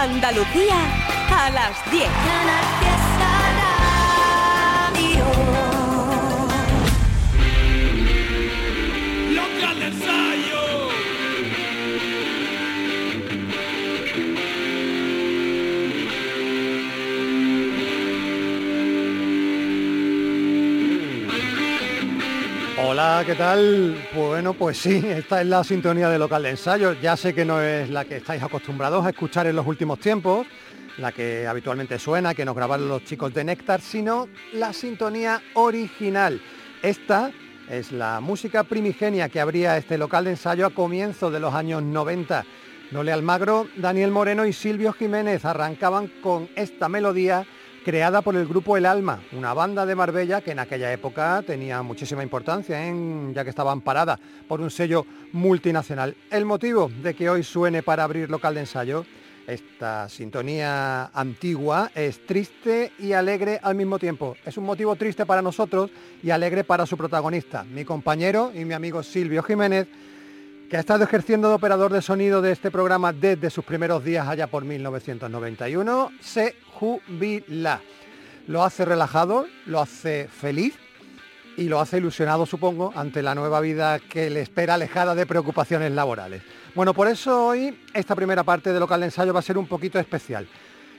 Andalucía 0.00 0.76
a 1.30 1.50
las 1.50 1.90
10. 1.90 2.99
¿Qué 23.26 23.34
tal? 23.34 24.02
Bueno, 24.14 24.54
pues 24.54 24.78
sí, 24.78 25.02
esta 25.06 25.42
es 25.42 25.46
la 25.46 25.62
sintonía 25.62 26.08
de 26.08 26.18
local 26.18 26.42
de 26.42 26.50
ensayo. 26.50 26.94
Ya 26.94 27.18
sé 27.18 27.34
que 27.34 27.44
no 27.44 27.60
es 27.60 27.90
la 27.90 28.06
que 28.06 28.16
estáis 28.16 28.42
acostumbrados 28.42 29.04
a 29.04 29.10
escuchar 29.10 29.46
en 29.46 29.56
los 29.56 29.66
últimos 29.66 29.98
tiempos, 29.98 30.46
la 30.96 31.12
que 31.12 31.46
habitualmente 31.46 31.98
suena, 31.98 32.34
que 32.34 32.46
nos 32.46 32.56
grabaron 32.56 32.88
los 32.88 33.04
chicos 33.04 33.34
de 33.34 33.44
Néctar, 33.44 33.82
sino 33.82 34.28
la 34.54 34.72
sintonía 34.72 35.42
original. 35.52 36.40
Esta 36.82 37.30
es 37.68 37.92
la 37.92 38.20
música 38.20 38.64
primigenia 38.64 39.28
que 39.28 39.40
abría 39.40 39.76
este 39.76 39.98
local 39.98 40.24
de 40.24 40.30
ensayo 40.30 40.64
a 40.64 40.70
comienzos 40.70 41.30
de 41.30 41.40
los 41.40 41.52
años 41.52 41.82
90. 41.82 42.46
Nole 42.90 43.12
Almagro, 43.12 43.68
Daniel 43.76 44.12
Moreno 44.12 44.46
y 44.46 44.54
Silvio 44.54 44.94
Jiménez 44.94 45.44
arrancaban 45.44 46.08
con 46.22 46.48
esta 46.56 46.88
melodía 46.88 47.46
creada 47.84 48.22
por 48.22 48.36
el 48.36 48.46
grupo 48.46 48.76
El 48.76 48.86
Alma, 48.86 49.20
una 49.32 49.54
banda 49.54 49.86
de 49.86 49.94
Marbella 49.94 50.40
que 50.40 50.52
en 50.52 50.58
aquella 50.58 50.92
época 50.92 51.42
tenía 51.46 51.82
muchísima 51.82 52.22
importancia, 52.22 52.86
¿eh? 52.86 53.32
ya 53.32 53.44
que 53.44 53.50
estaba 53.50 53.72
amparada 53.72 54.18
por 54.48 54.60
un 54.60 54.70
sello 54.70 55.06
multinacional. 55.32 56.16
El 56.30 56.44
motivo 56.44 56.90
de 57.02 57.14
que 57.14 57.30
hoy 57.30 57.42
suene 57.42 57.82
para 57.82 58.04
abrir 58.04 58.30
local 58.30 58.54
de 58.54 58.60
ensayo, 58.60 59.04
esta 59.46 60.08
sintonía 60.08 61.06
antigua, 61.06 61.90
es 61.94 62.24
triste 62.26 62.92
y 62.98 63.12
alegre 63.12 63.58
al 63.62 63.74
mismo 63.74 63.98
tiempo. 63.98 64.36
Es 64.44 64.56
un 64.56 64.64
motivo 64.64 64.94
triste 64.96 65.26
para 65.26 65.42
nosotros 65.42 65.90
y 66.22 66.30
alegre 66.30 66.64
para 66.64 66.86
su 66.86 66.96
protagonista, 66.96 67.64
mi 67.64 67.84
compañero 67.84 68.52
y 68.54 68.64
mi 68.64 68.74
amigo 68.74 69.02
Silvio 69.02 69.42
Jiménez, 69.42 69.88
que 70.70 70.76
ha 70.76 70.80
estado 70.80 71.02
ejerciendo 71.02 71.48
de 71.48 71.56
operador 71.56 71.92
de 71.92 72.00
sonido 72.00 72.40
de 72.40 72.52
este 72.52 72.70
programa 72.70 73.12
desde 73.12 73.50
sus 73.50 73.64
primeros 73.64 74.04
días 74.04 74.28
allá 74.28 74.46
por 74.46 74.64
1991, 74.64 76.12
se 76.20 76.54
jubila. 76.74 77.80
Lo 78.46 78.62
hace 78.62 78.84
relajado, 78.84 79.46
lo 79.66 79.80
hace 79.80 80.28
feliz 80.28 80.78
y 81.56 81.64
lo 81.64 81.80
hace 81.80 81.98
ilusionado, 81.98 82.46
supongo, 82.46 82.92
ante 82.94 83.20
la 83.20 83.34
nueva 83.34 83.60
vida 83.60 83.98
que 83.98 84.30
le 84.30 84.42
espera 84.42 84.74
alejada 84.74 85.16
de 85.16 85.26
preocupaciones 85.26 85.90
laborales. 85.90 86.42
Bueno, 86.76 86.94
por 86.94 87.08
eso 87.08 87.46
hoy 87.46 87.76
esta 87.92 88.14
primera 88.14 88.44
parte 88.44 88.72
de 88.72 88.78
local 88.78 89.00
de 89.00 89.06
ensayo 89.06 89.34
va 89.34 89.40
a 89.40 89.42
ser 89.42 89.58
un 89.58 89.66
poquito 89.66 89.98
especial. 89.98 90.46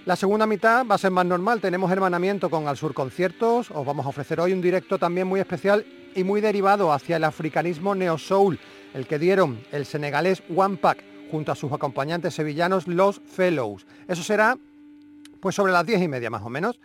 La 0.03 0.17
segunda 0.17 0.45
mitad 0.45 0.85
va 0.85 0.95
a 0.95 0.97
ser 0.97 1.11
más 1.11 1.25
normal, 1.25 1.61
tenemos 1.61 1.89
hermanamiento 1.89 2.49
con 2.49 2.67
Al 2.67 2.75
Sur 2.75 2.93
Conciertos, 2.93 3.71
os 3.71 3.85
vamos 3.85 4.05
a 4.05 4.09
ofrecer 4.09 4.41
hoy 4.41 4.51
un 4.51 4.61
directo 4.61 4.97
también 4.97 5.27
muy 5.27 5.39
especial 5.39 5.85
y 6.13 6.25
muy 6.25 6.41
derivado 6.41 6.91
hacia 6.91 7.15
el 7.15 7.23
africanismo 7.23 7.95
neo-soul 7.95 8.59
el 8.93 9.07
que 9.07 9.19
dieron 9.19 9.63
el 9.71 9.85
senegalés 9.85 10.43
One 10.55 10.77
Pack 10.77 11.03
junto 11.29 11.51
a 11.51 11.55
sus 11.55 11.71
acompañantes 11.71 12.33
sevillanos 12.33 12.87
los 12.87 13.21
Fellows. 13.21 13.85
Eso 14.07 14.23
será 14.23 14.57
pues 15.39 15.55
sobre 15.55 15.73
las 15.73 15.85
diez 15.85 16.01
y 16.01 16.07
media 16.07 16.29
más 16.29 16.43
o 16.43 16.49
menos. 16.49 16.79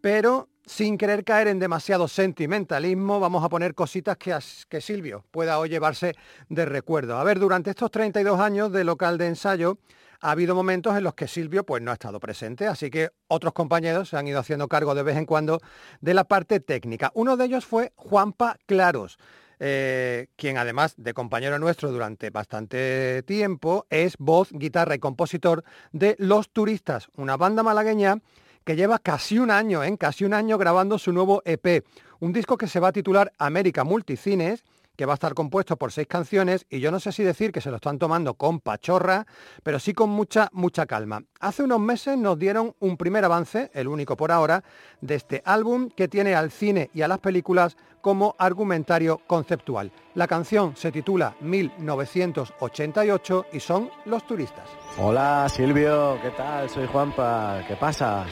Pero 0.00 0.48
sin 0.66 0.98
querer 0.98 1.24
caer 1.24 1.48
en 1.48 1.58
demasiado 1.58 2.08
sentimentalismo, 2.08 3.20
vamos 3.20 3.44
a 3.44 3.48
poner 3.48 3.74
cositas 3.74 4.16
que, 4.16 4.36
que 4.68 4.80
Silvio 4.80 5.24
pueda 5.30 5.58
hoy 5.58 5.68
llevarse 5.68 6.14
de 6.48 6.64
recuerdo. 6.64 7.16
A 7.16 7.24
ver, 7.24 7.38
durante 7.38 7.70
estos 7.70 7.90
32 7.90 8.40
años 8.40 8.72
de 8.72 8.84
local 8.84 9.16
de 9.16 9.28
ensayo, 9.28 9.78
ha 10.20 10.32
habido 10.32 10.54
momentos 10.54 10.96
en 10.96 11.04
los 11.04 11.14
que 11.14 11.28
Silvio 11.28 11.64
pues, 11.64 11.82
no 11.82 11.90
ha 11.90 11.94
estado 11.94 12.18
presente, 12.18 12.66
así 12.66 12.90
que 12.90 13.10
otros 13.28 13.52
compañeros 13.52 14.08
se 14.08 14.16
han 14.16 14.26
ido 14.26 14.40
haciendo 14.40 14.66
cargo 14.66 14.94
de 14.94 15.02
vez 15.02 15.16
en 15.16 15.26
cuando 15.26 15.60
de 16.00 16.14
la 16.14 16.24
parte 16.24 16.60
técnica. 16.60 17.12
Uno 17.14 17.36
de 17.36 17.44
ellos 17.44 17.64
fue 17.64 17.92
Juanpa 17.96 18.56
Claros. 18.66 19.18
Eh, 19.58 20.26
quien 20.36 20.58
además 20.58 20.94
de 20.98 21.14
compañero 21.14 21.58
nuestro 21.58 21.90
durante 21.90 22.30
bastante 22.30 23.22
tiempo, 23.22 23.86
es 23.88 24.16
voz, 24.18 24.50
guitarra 24.52 24.94
y 24.94 24.98
compositor 24.98 25.64
de 25.92 26.14
Los 26.18 26.50
Turistas, 26.50 27.08
una 27.16 27.36
banda 27.36 27.62
malagueña 27.62 28.18
que 28.64 28.76
lleva 28.76 28.98
casi 28.98 29.38
un 29.38 29.50
año, 29.50 29.82
¿eh? 29.82 29.96
casi 29.96 30.24
un 30.24 30.34
año 30.34 30.58
grabando 30.58 30.98
su 30.98 31.12
nuevo 31.12 31.40
EP, 31.44 31.84
un 32.20 32.32
disco 32.32 32.58
que 32.58 32.66
se 32.66 32.80
va 32.80 32.88
a 32.88 32.92
titular 32.92 33.32
América 33.38 33.84
Multicines 33.84 34.64
que 34.96 35.06
va 35.06 35.12
a 35.12 35.14
estar 35.14 35.34
compuesto 35.34 35.76
por 35.76 35.92
seis 35.92 36.06
canciones 36.06 36.66
y 36.70 36.80
yo 36.80 36.90
no 36.90 37.00
sé 37.00 37.12
si 37.12 37.22
decir 37.22 37.52
que 37.52 37.60
se 37.60 37.70
lo 37.70 37.76
están 37.76 37.98
tomando 37.98 38.34
con 38.34 38.60
pachorra, 38.60 39.26
pero 39.62 39.78
sí 39.78 39.92
con 39.92 40.10
mucha, 40.10 40.48
mucha 40.52 40.86
calma. 40.86 41.22
Hace 41.40 41.62
unos 41.62 41.80
meses 41.80 42.16
nos 42.16 42.38
dieron 42.38 42.74
un 42.80 42.96
primer 42.96 43.24
avance, 43.24 43.70
el 43.74 43.88
único 43.88 44.16
por 44.16 44.32
ahora, 44.32 44.64
de 45.00 45.14
este 45.14 45.42
álbum 45.44 45.90
que 45.90 46.08
tiene 46.08 46.34
al 46.34 46.50
cine 46.50 46.90
y 46.94 47.02
a 47.02 47.08
las 47.08 47.18
películas 47.18 47.76
como 48.00 48.34
argumentario 48.38 49.20
conceptual. 49.26 49.90
La 50.14 50.26
canción 50.26 50.76
se 50.76 50.92
titula 50.92 51.36
1988 51.40 53.46
y 53.52 53.60
son 53.60 53.90
Los 54.04 54.26
Turistas. 54.26 54.68
Hola 54.98 55.48
Silvio, 55.48 56.18
¿qué 56.22 56.30
tal? 56.30 56.70
Soy 56.70 56.86
Juanpa, 56.86 57.62
¿qué 57.66 57.76
pasa? 57.76 58.24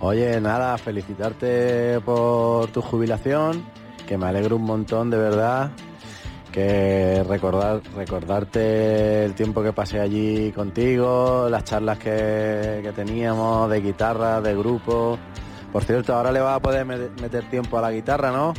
Oye, 0.00 0.40
nada, 0.40 0.78
felicitarte 0.78 2.00
por 2.00 2.70
tu 2.70 2.80
jubilación 2.80 3.79
que 4.10 4.18
me 4.18 4.26
alegro 4.26 4.56
un 4.56 4.64
montón 4.64 5.08
de 5.08 5.16
verdad, 5.16 5.70
que 6.50 7.22
recordar, 7.28 7.80
recordarte 7.94 9.24
el 9.24 9.34
tiempo 9.34 9.62
que 9.62 9.72
pasé 9.72 10.00
allí 10.00 10.50
contigo, 10.50 11.46
las 11.48 11.62
charlas 11.62 11.96
que, 11.98 12.92
teníamos 12.96 13.70
de 13.70 13.80
guitarra, 13.80 14.40
de 14.40 14.56
grupo. 14.56 15.16
Por 15.72 15.84
cierto, 15.84 16.12
ahora 16.12 16.32
le 16.32 16.40
vas 16.40 16.56
a 16.56 16.60
poder 16.60 16.84
meter 16.84 17.48
tiempo 17.50 17.78
a 17.78 17.82
la 17.82 17.92
guitarra, 17.92 18.32
¿no? 18.32 18.52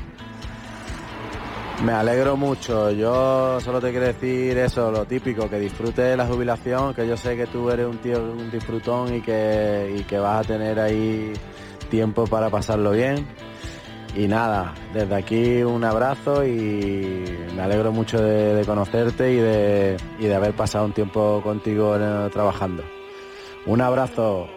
Me 1.83 1.91
alegro 1.91 2.37
mucho. 2.37 2.89
Yo 2.91 3.59
solo 3.59 3.81
te 3.81 3.91
quiero 3.91 4.05
decir 4.05 4.57
eso, 4.57 4.89
lo 4.89 5.03
típico, 5.03 5.49
que 5.49 5.59
disfrutes 5.59 6.15
la 6.15 6.27
jubilación, 6.27 6.93
que 6.93 7.05
yo 7.05 7.17
sé 7.17 7.35
que 7.35 7.47
tú 7.47 7.69
eres 7.69 7.87
un 7.87 7.97
tío, 7.97 8.23
un 8.23 8.49
disfrutón 8.49 9.15
y 9.15 9.21
que, 9.21 9.97
y 9.99 10.03
que 10.03 10.17
vas 10.17 10.45
a 10.45 10.47
tener 10.47 10.79
ahí 10.79 11.33
tiempo 11.89 12.25
para 12.25 12.49
pasarlo 12.49 12.91
bien. 12.91 13.27
Y 14.15 14.27
nada, 14.27 14.73
desde 14.93 15.15
aquí 15.15 15.63
un 15.63 15.83
abrazo 15.85 16.45
y 16.45 17.23
me 17.55 17.61
alegro 17.61 17.93
mucho 17.93 18.21
de, 18.21 18.65
conocerte 18.65 19.31
y 19.31 19.37
de, 19.37 19.97
de, 20.19 20.35
haber 20.35 20.53
pasado 20.53 20.85
un 20.85 20.93
tiempo 20.93 21.41
contigo 21.41 21.97
trabajando. 22.31 22.83
Un 23.65 23.81
abrazo. 23.81 24.49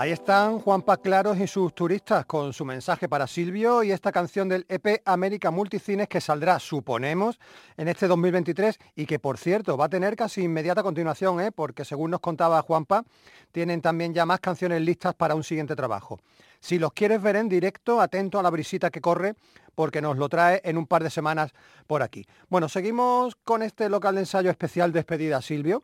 Ahí 0.00 0.12
están 0.12 0.60
Juanpa 0.60 0.96
Claros 0.96 1.38
y 1.38 1.46
sus 1.46 1.74
turistas 1.74 2.24
con 2.24 2.54
su 2.54 2.64
mensaje 2.64 3.06
para 3.06 3.26
Silvio 3.26 3.82
y 3.82 3.92
esta 3.92 4.10
canción 4.10 4.48
del 4.48 4.64
EP 4.66 5.02
América 5.04 5.50
Multicines 5.50 6.08
que 6.08 6.22
saldrá, 6.22 6.58
suponemos, 6.58 7.38
en 7.76 7.86
este 7.86 8.06
2023 8.06 8.78
y 8.96 9.04
que, 9.04 9.18
por 9.18 9.36
cierto, 9.36 9.76
va 9.76 9.84
a 9.84 9.88
tener 9.90 10.16
casi 10.16 10.40
inmediata 10.40 10.82
continuación, 10.82 11.38
¿eh? 11.42 11.52
porque 11.52 11.84
según 11.84 12.12
nos 12.12 12.20
contaba 12.20 12.62
Juanpa, 12.62 13.04
tienen 13.52 13.82
también 13.82 14.14
ya 14.14 14.24
más 14.24 14.40
canciones 14.40 14.80
listas 14.80 15.14
para 15.14 15.34
un 15.34 15.44
siguiente 15.44 15.76
trabajo. 15.76 16.18
Si 16.60 16.78
los 16.78 16.94
quieres 16.94 17.20
ver 17.20 17.36
en 17.36 17.50
directo, 17.50 18.00
atento 18.00 18.38
a 18.38 18.42
la 18.42 18.48
brisita 18.48 18.88
que 18.88 19.02
corre, 19.02 19.34
porque 19.74 20.00
nos 20.00 20.16
lo 20.16 20.30
trae 20.30 20.62
en 20.64 20.78
un 20.78 20.86
par 20.86 21.02
de 21.04 21.10
semanas 21.10 21.52
por 21.86 22.02
aquí. 22.02 22.24
Bueno, 22.48 22.70
seguimos 22.70 23.36
con 23.44 23.62
este 23.62 23.90
local 23.90 24.14
de 24.14 24.22
ensayo 24.22 24.48
especial 24.48 24.92
despedida 24.92 25.42
Silvio. 25.42 25.82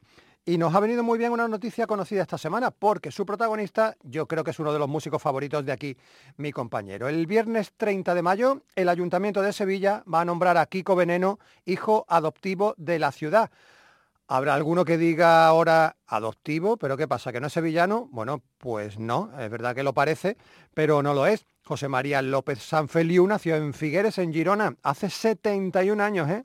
Y 0.49 0.59
nos 0.59 0.73
ha 0.77 0.79
venido 0.79 1.03
muy 1.03 1.19
bien 1.19 1.33
una 1.33 1.49
noticia 1.49 1.89
conocida 1.89 2.23
esta 2.23 2.39
semana, 2.39 2.71
porque 2.71 3.11
su 3.11 3.27
protagonista 3.27 3.97
yo 4.05 4.29
creo 4.29 4.45
que 4.45 4.53
es 4.53 4.59
uno 4.61 4.73
de 4.73 4.79
los 4.79 4.89
músicos 4.89 5.21
favoritos 5.21 5.67
de 5.67 5.73
aquí, 5.73 5.97
mi 6.37 6.53
compañero. 6.53 7.09
El 7.09 7.27
viernes 7.27 7.73
30 7.77 8.15
de 8.15 8.23
mayo, 8.23 8.63
el 8.77 8.89
Ayuntamiento 8.89 9.43
de 9.43 9.53
Sevilla 9.53 10.05
va 10.07 10.21
a 10.21 10.25
nombrar 10.25 10.57
a 10.57 10.67
Kiko 10.67 10.95
Veneno 10.95 11.41
hijo 11.65 12.07
adoptivo 12.09 12.75
de 12.77 13.01
la 13.01 13.11
ciudad. 13.11 13.51
Habrá 14.29 14.55
alguno 14.55 14.85
que 14.85 14.97
diga 14.97 15.49
ahora 15.49 15.97
adoptivo, 16.07 16.77
pero 16.77 16.97
¿qué 16.97 17.09
pasa? 17.09 17.33
¿Que 17.33 17.41
no 17.41 17.49
es 17.49 17.53
sevillano? 17.53 18.09
Bueno, 18.13 18.41
pues 18.59 19.01
no, 19.01 19.33
es 19.41 19.51
verdad 19.51 19.75
que 19.75 19.83
lo 19.83 19.95
parece, 19.95 20.37
pero 20.75 21.03
no 21.03 21.13
lo 21.13 21.27
es. 21.27 21.45
José 21.65 21.89
María 21.89 22.23
López 22.23 22.63
Sanfeliu 22.63 23.27
nació 23.27 23.57
en 23.57 23.75
Figueres, 23.75 24.19
en 24.19 24.33
Girona, 24.33 24.77
hace 24.85 25.11
71 25.11 26.01
años, 26.01 26.31
¿eh? 26.31 26.45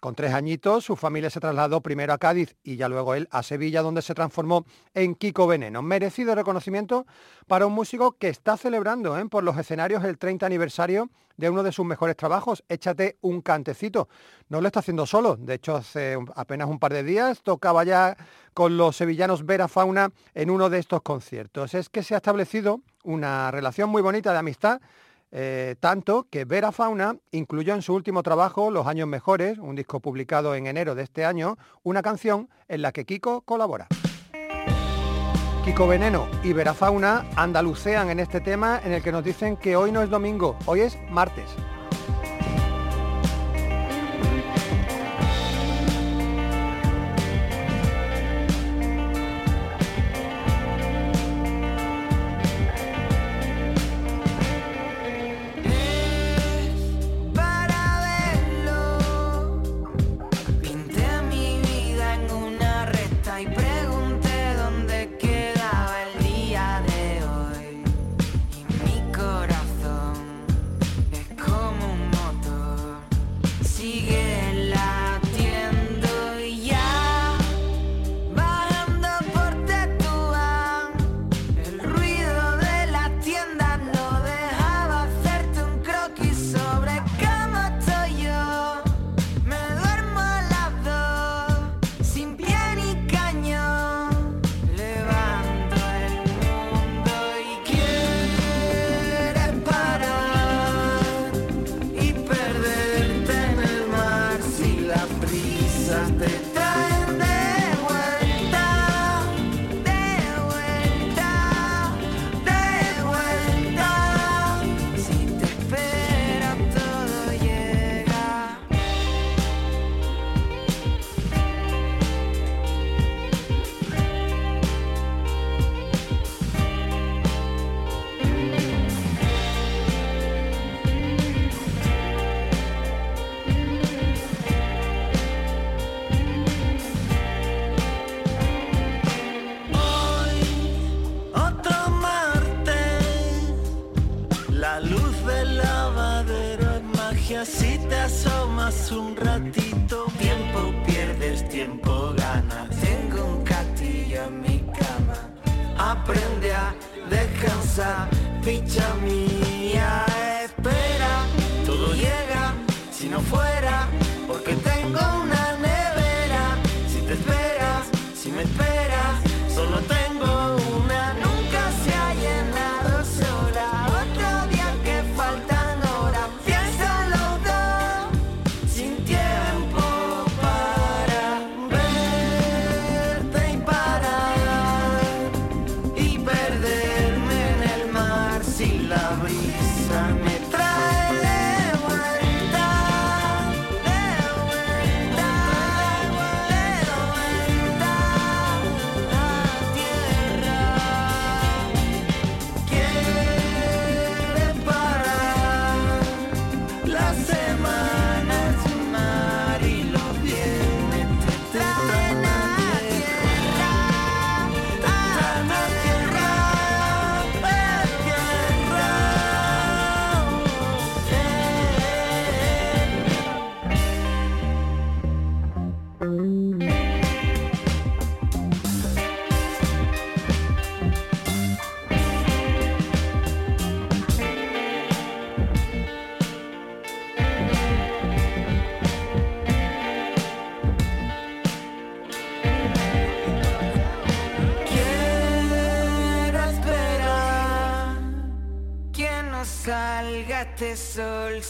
Con 0.00 0.14
tres 0.14 0.34
añitos, 0.34 0.84
su 0.84 0.94
familia 0.94 1.30
se 1.30 1.40
trasladó 1.40 1.80
primero 1.80 2.12
a 2.12 2.18
Cádiz 2.18 2.54
y 2.62 2.76
ya 2.76 2.88
luego 2.88 3.14
él 3.14 3.28
a 3.30 3.42
Sevilla, 3.42 3.80
donde 3.80 4.02
se 4.02 4.14
transformó 4.14 4.66
en 4.92 5.14
Kiko 5.14 5.46
Veneno. 5.46 5.80
Merecido 5.80 6.34
reconocimiento 6.34 7.06
para 7.46 7.66
un 7.66 7.72
músico 7.72 8.12
que 8.12 8.28
está 8.28 8.58
celebrando 8.58 9.18
¿eh? 9.18 9.26
por 9.26 9.42
los 9.42 9.56
escenarios 9.56 10.04
el 10.04 10.18
30 10.18 10.44
aniversario 10.44 11.10
de 11.38 11.50
uno 11.50 11.62
de 11.62 11.72
sus 11.72 11.86
mejores 11.86 12.16
trabajos, 12.16 12.62
Échate 12.68 13.16
un 13.22 13.40
cantecito. 13.40 14.08
No 14.48 14.60
lo 14.60 14.66
está 14.66 14.80
haciendo 14.80 15.06
solo, 15.06 15.36
de 15.36 15.54
hecho 15.54 15.76
hace 15.76 16.16
apenas 16.34 16.68
un 16.68 16.78
par 16.78 16.92
de 16.92 17.02
días 17.02 17.42
tocaba 17.42 17.84
ya 17.84 18.16
con 18.54 18.76
los 18.76 18.96
sevillanos 18.96 19.44
Vera 19.44 19.68
Fauna 19.68 20.10
en 20.34 20.50
uno 20.50 20.70
de 20.70 20.78
estos 20.78 21.02
conciertos. 21.02 21.74
Es 21.74 21.88
que 21.88 22.02
se 22.02 22.14
ha 22.14 22.18
establecido 22.18 22.80
una 23.02 23.50
relación 23.50 23.90
muy 23.90 24.02
bonita 24.02 24.32
de 24.32 24.38
amistad 24.38 24.80
eh, 25.38 25.76
tanto 25.80 26.28
que 26.30 26.46
Vera 26.46 26.72
Fauna 26.72 27.18
incluyó 27.30 27.74
en 27.74 27.82
su 27.82 27.92
último 27.92 28.22
trabajo, 28.22 28.70
Los 28.70 28.86
Años 28.86 29.06
Mejores, 29.06 29.58
un 29.58 29.76
disco 29.76 30.00
publicado 30.00 30.54
en 30.54 30.66
enero 30.66 30.94
de 30.94 31.02
este 31.02 31.26
año, 31.26 31.58
una 31.82 32.00
canción 32.00 32.48
en 32.68 32.80
la 32.80 32.90
que 32.90 33.04
Kiko 33.04 33.42
colabora. 33.42 33.86
Kiko 35.62 35.86
Veneno 35.86 36.26
y 36.42 36.54
Vera 36.54 36.72
Fauna 36.72 37.26
andalucean 37.36 38.08
en 38.08 38.20
este 38.20 38.40
tema 38.40 38.80
en 38.82 38.94
el 38.94 39.02
que 39.02 39.12
nos 39.12 39.24
dicen 39.24 39.58
que 39.58 39.76
hoy 39.76 39.92
no 39.92 40.00
es 40.00 40.08
domingo, 40.08 40.56
hoy 40.64 40.80
es 40.80 40.98
martes. 41.10 41.50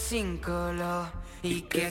Sin 0.07 0.37
color 0.37 1.07
y 1.43 1.63
que 1.63 1.86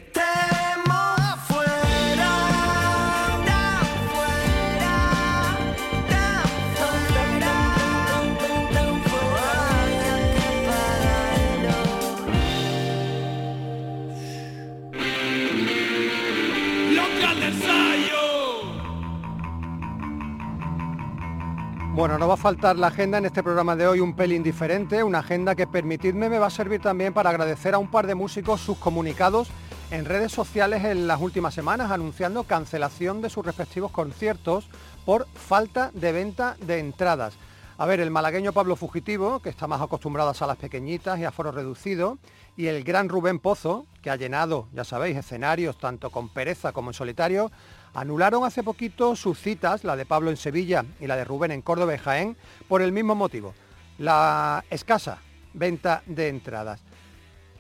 faltar 22.47 22.79
la 22.79 22.87
agenda 22.87 23.19
en 23.19 23.27
este 23.27 23.43
programa 23.43 23.75
de 23.75 23.89
hoy 23.89 23.99
un 23.99 24.15
pelín 24.15 24.45
diferente, 24.45 25.03
una 25.03 25.19
agenda 25.19 25.57
que 25.57 25.67
permitidme 25.67 26.29
me 26.29 26.39
va 26.39 26.47
a 26.47 26.51
servir 26.51 26.81
también 26.81 27.13
para 27.13 27.31
agradecer 27.31 27.75
a 27.75 27.79
un 27.79 27.91
par 27.91 28.07
de 28.07 28.15
músicos 28.15 28.61
sus 28.61 28.79
comunicados 28.79 29.49
en 29.91 30.05
redes 30.05 30.31
sociales 30.31 30.85
en 30.85 31.09
las 31.09 31.21
últimas 31.21 31.55
semanas 31.55 31.91
anunciando 31.91 32.45
cancelación 32.45 33.21
de 33.21 33.31
sus 33.31 33.45
respectivos 33.45 33.91
conciertos 33.91 34.69
por 35.05 35.27
falta 35.35 35.91
de 35.93 36.13
venta 36.13 36.57
de 36.65 36.79
entradas. 36.79 37.35
A 37.79 37.85
ver, 37.85 37.99
el 37.99 38.13
malagueño 38.13 38.53
Pablo 38.53 38.77
Fugitivo, 38.77 39.41
que 39.41 39.51
está 39.51 39.67
más 39.67 39.83
acostumbrado 39.83 40.31
a 40.31 40.35
salas 40.35 40.57
pequeñitas 40.57 41.19
y 41.19 41.25
a 41.25 41.33
foros 41.33 41.55
reducidos, 41.55 42.17
y 42.57 42.69
el 42.69 42.85
gran 42.85 43.09
Rubén 43.09 43.41
Pozo, 43.41 43.87
que 44.01 44.09
ha 44.09 44.17
llenado, 44.17 44.69
ya 44.73 44.85
sabéis, 44.85 45.17
escenarios 45.17 45.77
tanto 45.79 46.11
con 46.11 46.29
pereza 46.29 46.73
como 46.73 46.91
en 46.91 46.95
solitario, 46.95 47.51
anularon 47.97 48.45
hace 48.45 48.63
poquito 48.63 49.17
sus 49.17 49.41
citas, 49.41 49.83
la 49.83 49.97
de 49.97 50.05
Pablo 50.05 50.29
en 50.29 50.37
Sevilla 50.37 50.85
y 51.01 51.07
la 51.07 51.17
de 51.17 51.25
Rubén 51.25 51.51
en 51.51 51.63
Córdoba 51.63 51.95
y 51.95 51.99
Jaén, 51.99 52.37
por 52.69 52.83
el 52.83 52.93
mismo 52.93 53.15
motivo, 53.15 53.55
la 53.99 54.63
escasa 54.69 55.19
venta 55.55 56.03
de 56.05 56.29
entradas. 56.29 56.83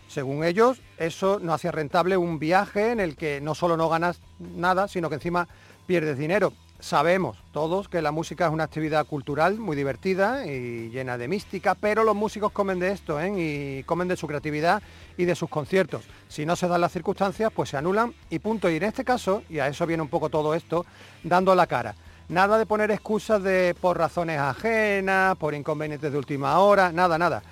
Según 0.08 0.44
ellos, 0.44 0.82
eso 0.98 1.40
no 1.40 1.54
hacía 1.54 1.72
rentable 1.72 2.18
un 2.18 2.38
viaje 2.38 2.92
en 2.92 3.00
el 3.00 3.16
que 3.16 3.40
no 3.40 3.54
solo 3.54 3.78
no 3.78 3.88
ganas 3.88 4.20
nada, 4.38 4.88
sino 4.88 5.08
que 5.08 5.14
encima 5.14 5.48
pierdes 5.86 6.18
dinero. 6.18 6.52
Sabemos 6.78 7.38
todos 7.52 7.88
que 7.88 8.02
la 8.02 8.12
música 8.12 8.46
es 8.46 8.52
una 8.52 8.64
actividad 8.64 9.06
cultural 9.06 9.58
muy 9.58 9.76
divertida 9.76 10.46
y 10.46 10.90
llena 10.90 11.16
de 11.16 11.26
mística, 11.26 11.74
pero 11.74 12.04
los 12.04 12.14
músicos 12.14 12.52
comen 12.52 12.78
de 12.78 12.92
esto 12.92 13.18
¿eh? 13.18 13.32
y 13.34 13.82
comen 13.84 14.08
de 14.08 14.16
su 14.16 14.26
creatividad 14.26 14.82
y 15.16 15.24
de 15.24 15.34
sus 15.34 15.48
conciertos. 15.48 16.04
Si 16.28 16.44
no 16.44 16.54
se 16.54 16.68
dan 16.68 16.82
las 16.82 16.92
circunstancias, 16.92 17.50
pues 17.54 17.70
se 17.70 17.78
anulan 17.78 18.14
y 18.28 18.40
punto. 18.40 18.68
Y 18.68 18.76
en 18.76 18.82
este 18.82 19.04
caso, 19.04 19.42
y 19.48 19.58
a 19.58 19.68
eso 19.68 19.86
viene 19.86 20.02
un 20.02 20.10
poco 20.10 20.28
todo 20.28 20.54
esto, 20.54 20.84
dando 21.24 21.54
la 21.54 21.66
cara. 21.66 21.94
Nada 22.28 22.58
de 22.58 22.66
poner 22.66 22.90
excusas 22.90 23.42
de 23.42 23.74
por 23.80 23.96
razones 23.96 24.38
ajenas, 24.38 25.36
por 25.36 25.54
inconvenientes 25.54 26.12
de 26.12 26.18
última 26.18 26.58
hora, 26.58 26.92
nada, 26.92 27.16
nada. 27.16 27.42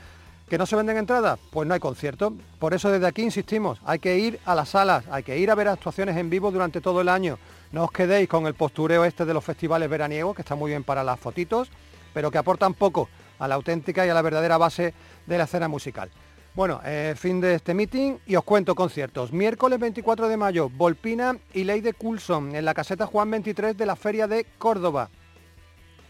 ¿Que 0.49 0.59
no 0.59 0.67
se 0.67 0.77
venden 0.77 0.99
entradas? 0.99 1.39
Pues 1.51 1.67
no 1.67 1.73
hay 1.73 1.81
concierto. 1.81 2.35
Por 2.59 2.75
eso 2.75 2.91
desde 2.91 3.07
aquí 3.07 3.23
insistimos, 3.23 3.81
hay 3.87 3.99
que 3.99 4.19
ir 4.19 4.39
a 4.45 4.55
las 4.55 4.69
salas, 4.69 5.05
hay 5.11 5.23
que 5.23 5.39
ir 5.39 5.51
a 5.51 5.55
ver 5.55 5.69
actuaciones 5.69 6.17
en 6.19 6.29
vivo 6.29 6.51
durante 6.51 6.83
todo 6.83 7.01
el 7.01 7.09
año. 7.09 7.39
No 7.73 7.85
os 7.85 7.93
quedéis 7.93 8.29
con 8.29 8.47
el 8.47 8.55
postureo 8.55 9.05
este 9.05 9.25
de 9.25 9.35
los 9.35 9.45
festivales 9.45 9.89
veraniegos, 9.91 10.37
que 10.37 10.43
está 10.43 10.55
muy 10.55 10.71
bien 10.71 10.85
para 10.85 11.05
las 11.05 11.19
fotitos, 11.19 11.71
pero 12.13 12.31
que 12.31 12.39
aportan 12.39 12.75
poco 12.75 13.09
a 13.39 13.49
la 13.49 13.57
auténtica 13.57 14.07
y 14.07 14.09
a 14.09 14.15
la 14.15 14.23
verdadera 14.23 14.59
base 14.59 14.95
de 15.27 15.39
la 15.39 15.45
escena 15.45 15.69
musical. 15.69 16.11
Bueno, 16.55 16.81
eh, 16.85 17.15
fin 17.17 17.41
de 17.41 17.55
este 17.55 17.75
meeting 17.75 18.19
y 18.27 18.37
os 18.37 18.45
cuento 18.45 18.77
conciertos. 18.77 19.33
Miércoles 19.33 19.81
24 19.81 20.29
de 20.29 20.37
mayo, 20.37 20.71
Volpina 20.71 21.37
y 21.53 21.65
Ley 21.65 21.81
de 21.81 21.95
Coulson 21.95 22.55
en 22.55 22.65
la 22.65 22.75
caseta 22.75 23.07
Juan 23.07 23.29
23 23.29 23.77
de 23.77 23.87
la 23.87 23.97
Feria 23.97 24.29
de 24.29 24.47
Córdoba. 24.57 25.11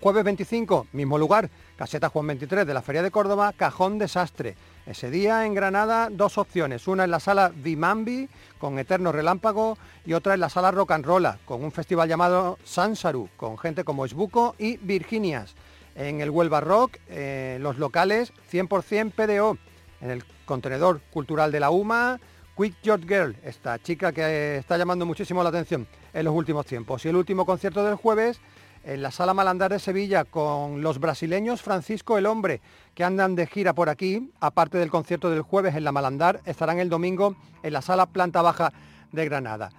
Jueves 0.03 0.23
25, 0.23 0.89
mismo 0.93 1.17
lugar, 1.17 1.49
caseta 1.77 2.11
Juan 2.11 2.27
23 2.27 2.67
de 2.67 2.75
la 2.75 2.83
Feria 2.83 3.03
de 3.03 3.11
Córdoba, 3.11 3.55
Cajón 3.57 3.99
Desastre. 3.99 4.55
Ese 4.85 5.11
día 5.11 5.47
en 5.47 5.55
Granada 5.55 6.11
dos 6.11 6.37
opciones, 6.37 6.87
una 6.89 7.05
en 7.05 7.11
la 7.11 7.21
sala 7.21 7.49
Dimambi 7.49 8.29
con 8.65 8.79
Eterno 8.79 9.13
Relámpago 9.13 9.77
y 10.07 10.15
otra 10.15 10.33
en 10.33 10.41
la 10.41 10.49
sala 10.49 10.71
Rock 10.71 10.93
and 10.93 11.05
Rolla 11.05 11.39
con 11.45 11.63
un 11.63 11.71
festival 11.71 12.09
llamado 12.09 12.59
Sansaru 12.65 13.29
con 13.37 13.59
gente 13.59 13.85
como 13.85 14.07
Esbuco 14.07 14.55
y 14.59 14.79
Virginias. 14.79 15.55
En 15.95 16.23
el 16.23 16.31
Huelva 16.31 16.63
Rock, 16.63 16.97
eh, 17.11 17.59
los 17.61 17.77
locales 17.77 18.33
100% 18.51 19.13
PDO. 19.13 19.59
En 20.01 20.09
el 20.09 20.25
contenedor 20.47 21.03
cultural 21.13 21.53
de 21.53 21.61
la 21.61 21.69
UMA, 21.69 22.19
Quick 22.57 22.77
George 22.83 23.07
Girl, 23.07 23.37
esta 23.45 23.79
chica 23.83 24.13
que 24.13 24.57
está 24.57 24.79
llamando 24.79 25.05
muchísimo 25.05 25.43
la 25.43 25.51
atención 25.51 25.87
en 26.15 26.25
los 26.25 26.35
últimos 26.35 26.65
tiempos. 26.65 27.05
Y 27.05 27.11
el 27.11 27.17
último 27.17 27.45
concierto 27.45 27.85
del 27.85 27.97
jueves 27.97 28.41
en 28.85 29.03
la 29.03 29.11
Sala 29.11 29.35
Malandar 29.35 29.73
de 29.73 29.79
Sevilla 29.79 30.25
con 30.25 30.83
los 30.83 31.01
brasileños 31.01 31.61
Francisco 31.61 32.17
el 32.17 32.25
Hombre, 32.25 32.63
que 32.95 33.05
andan 33.05 33.35
de 33.35 33.47
gira 33.47 33.75
por 33.75 33.89
aquí, 33.89 34.31
aparte 34.41 34.79
del 34.79 34.91
concierto 34.91 35.31
del 35.31 35.43
jueves 35.43 35.75
en 35.75 35.85
la 35.85 35.93
Malandar, 35.93 36.41
estarán 36.45 36.79
el 36.79 36.89
domingo 36.89 37.37
en 37.63 37.73
la 37.73 37.83
Sala 37.83 38.07
Planta 38.07 38.43
Baja 38.43 38.73
de 39.13 39.25
Granada. 39.25 39.71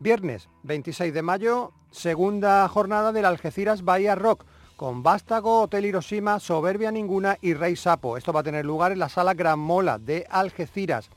Viernes 0.00 0.48
26 0.64 1.14
de 1.14 1.22
mayo, 1.22 1.72
segunda 1.90 2.66
jornada 2.68 3.12
del 3.12 3.24
Algeciras 3.24 3.82
Bahía 3.82 4.14
Rock, 4.14 4.44
con 4.76 5.02
Vástago, 5.02 5.62
Hotel 5.62 5.86
Hiroshima, 5.86 6.38
Soberbia 6.38 6.90
Ninguna 6.90 7.38
y 7.40 7.54
Rey 7.54 7.76
Sapo. 7.76 8.16
Esto 8.16 8.32
va 8.32 8.40
a 8.40 8.44
tener 8.44 8.64
lugar 8.64 8.92
en 8.92 8.98
la 8.98 9.08
Sala 9.08 9.34
Gran 9.34 9.58
Mola 9.58 9.98
de 9.98 10.26
Algeciras. 10.28 11.08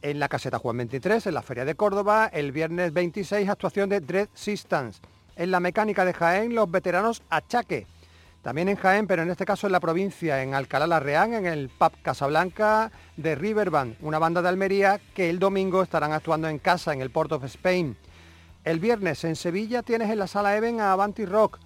En 0.00 0.18
la 0.20 0.28
caseta 0.28 0.58
Juan 0.58 0.76
23, 0.78 1.26
en 1.26 1.34
la 1.34 1.42
Feria 1.42 1.64
de 1.64 1.74
Córdoba, 1.74 2.30
el 2.32 2.52
viernes 2.52 2.92
26, 2.92 3.48
actuación 3.48 3.90
de 3.90 4.00
Dread 4.00 4.28
Sistance 4.32 5.00
en 5.38 5.52
la 5.52 5.60
mecánica 5.60 6.04
de 6.04 6.12
Jaén 6.12 6.54
los 6.54 6.70
veteranos 6.70 7.22
Achaque. 7.30 7.86
También 8.48 8.70
en 8.70 8.76
Jaén, 8.76 9.06
pero 9.06 9.20
en 9.20 9.30
este 9.30 9.44
caso 9.44 9.66
en 9.66 9.74
la 9.74 9.78
provincia, 9.78 10.42
en 10.42 10.54
Alcalá 10.54 10.86
la 10.86 11.00
Real, 11.00 11.34
en 11.34 11.44
el 11.44 11.68
pub 11.68 11.92
Casablanca 12.00 12.90
de 13.18 13.34
Riverband, 13.34 13.96
una 14.00 14.18
banda 14.18 14.40
de 14.40 14.48
Almería 14.48 14.98
que 15.14 15.28
el 15.28 15.38
domingo 15.38 15.82
estarán 15.82 16.12
actuando 16.12 16.48
en 16.48 16.58
casa, 16.58 16.94
en 16.94 17.02
el 17.02 17.10
Port 17.10 17.30
of 17.32 17.44
Spain. 17.44 17.94
El 18.64 18.80
viernes 18.80 19.22
en 19.24 19.36
Sevilla 19.36 19.82
tienes 19.82 20.08
en 20.08 20.18
la 20.18 20.26
Sala 20.26 20.56
Even 20.56 20.80
a 20.80 20.92
Avanti 20.92 21.26
Rock, 21.26 21.58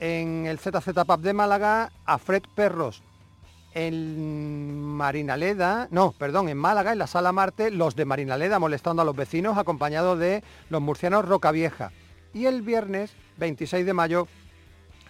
en 0.00 0.46
el 0.46 0.58
ZZ 0.58 0.88
Pub 1.06 1.20
de 1.20 1.32
Málaga 1.34 1.92
a 2.04 2.18
Fred 2.18 2.42
Perros, 2.52 3.04
en 3.74 4.82
Marinaleda, 4.82 5.86
no, 5.92 6.10
perdón, 6.18 6.48
en 6.48 6.58
Málaga, 6.58 6.90
en 6.90 6.98
la 6.98 7.06
Sala 7.06 7.30
Marte, 7.30 7.70
los 7.70 7.94
de 7.94 8.06
Marinaleda 8.06 8.58
molestando 8.58 9.02
a 9.02 9.04
los 9.04 9.14
vecinos, 9.14 9.56
acompañados 9.56 10.18
de 10.18 10.42
los 10.68 10.82
murcianos 10.82 11.28
Roca 11.28 11.52
Vieja 11.52 11.92
y 12.34 12.46
el 12.46 12.62
viernes 12.62 13.12
26 13.36 13.86
de 13.86 13.94
mayo 13.94 14.26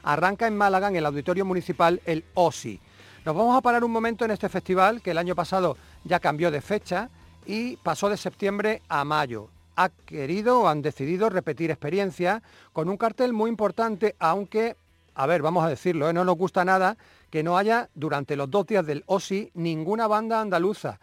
arranca 0.02 0.46
en 0.46 0.56
Málaga, 0.56 0.88
en 0.88 0.96
el 0.96 1.06
Auditorio 1.06 1.44
Municipal, 1.44 2.00
el 2.06 2.24
OSI. 2.34 2.80
Nos 3.24 3.36
vamos 3.36 3.56
a 3.56 3.60
parar 3.60 3.84
un 3.84 3.90
momento 3.90 4.24
en 4.24 4.30
este 4.30 4.48
festival 4.48 5.02
que 5.02 5.10
el 5.10 5.18
año 5.18 5.34
pasado 5.34 5.76
ya 6.04 6.20
cambió 6.20 6.50
de 6.50 6.60
fecha 6.60 7.10
y 7.46 7.76
pasó 7.76 8.08
de 8.08 8.16
septiembre 8.16 8.82
a 8.88 9.04
mayo. 9.04 9.48
Ha 9.76 9.90
querido 9.90 10.60
o 10.60 10.68
han 10.68 10.82
decidido 10.82 11.28
repetir 11.28 11.70
experiencia 11.70 12.42
con 12.72 12.88
un 12.88 12.96
cartel 12.96 13.32
muy 13.32 13.50
importante, 13.50 14.16
aunque, 14.18 14.76
a 15.14 15.26
ver, 15.26 15.42
vamos 15.42 15.64
a 15.64 15.68
decirlo, 15.68 16.08
¿eh? 16.08 16.12
no 16.12 16.24
nos 16.24 16.36
gusta 16.36 16.64
nada 16.64 16.96
que 17.30 17.42
no 17.42 17.58
haya 17.58 17.88
durante 17.94 18.36
los 18.36 18.50
dos 18.50 18.66
días 18.66 18.86
del 18.86 19.04
OSI 19.06 19.50
ninguna 19.54 20.06
banda 20.06 20.40
andaluza. 20.40 20.98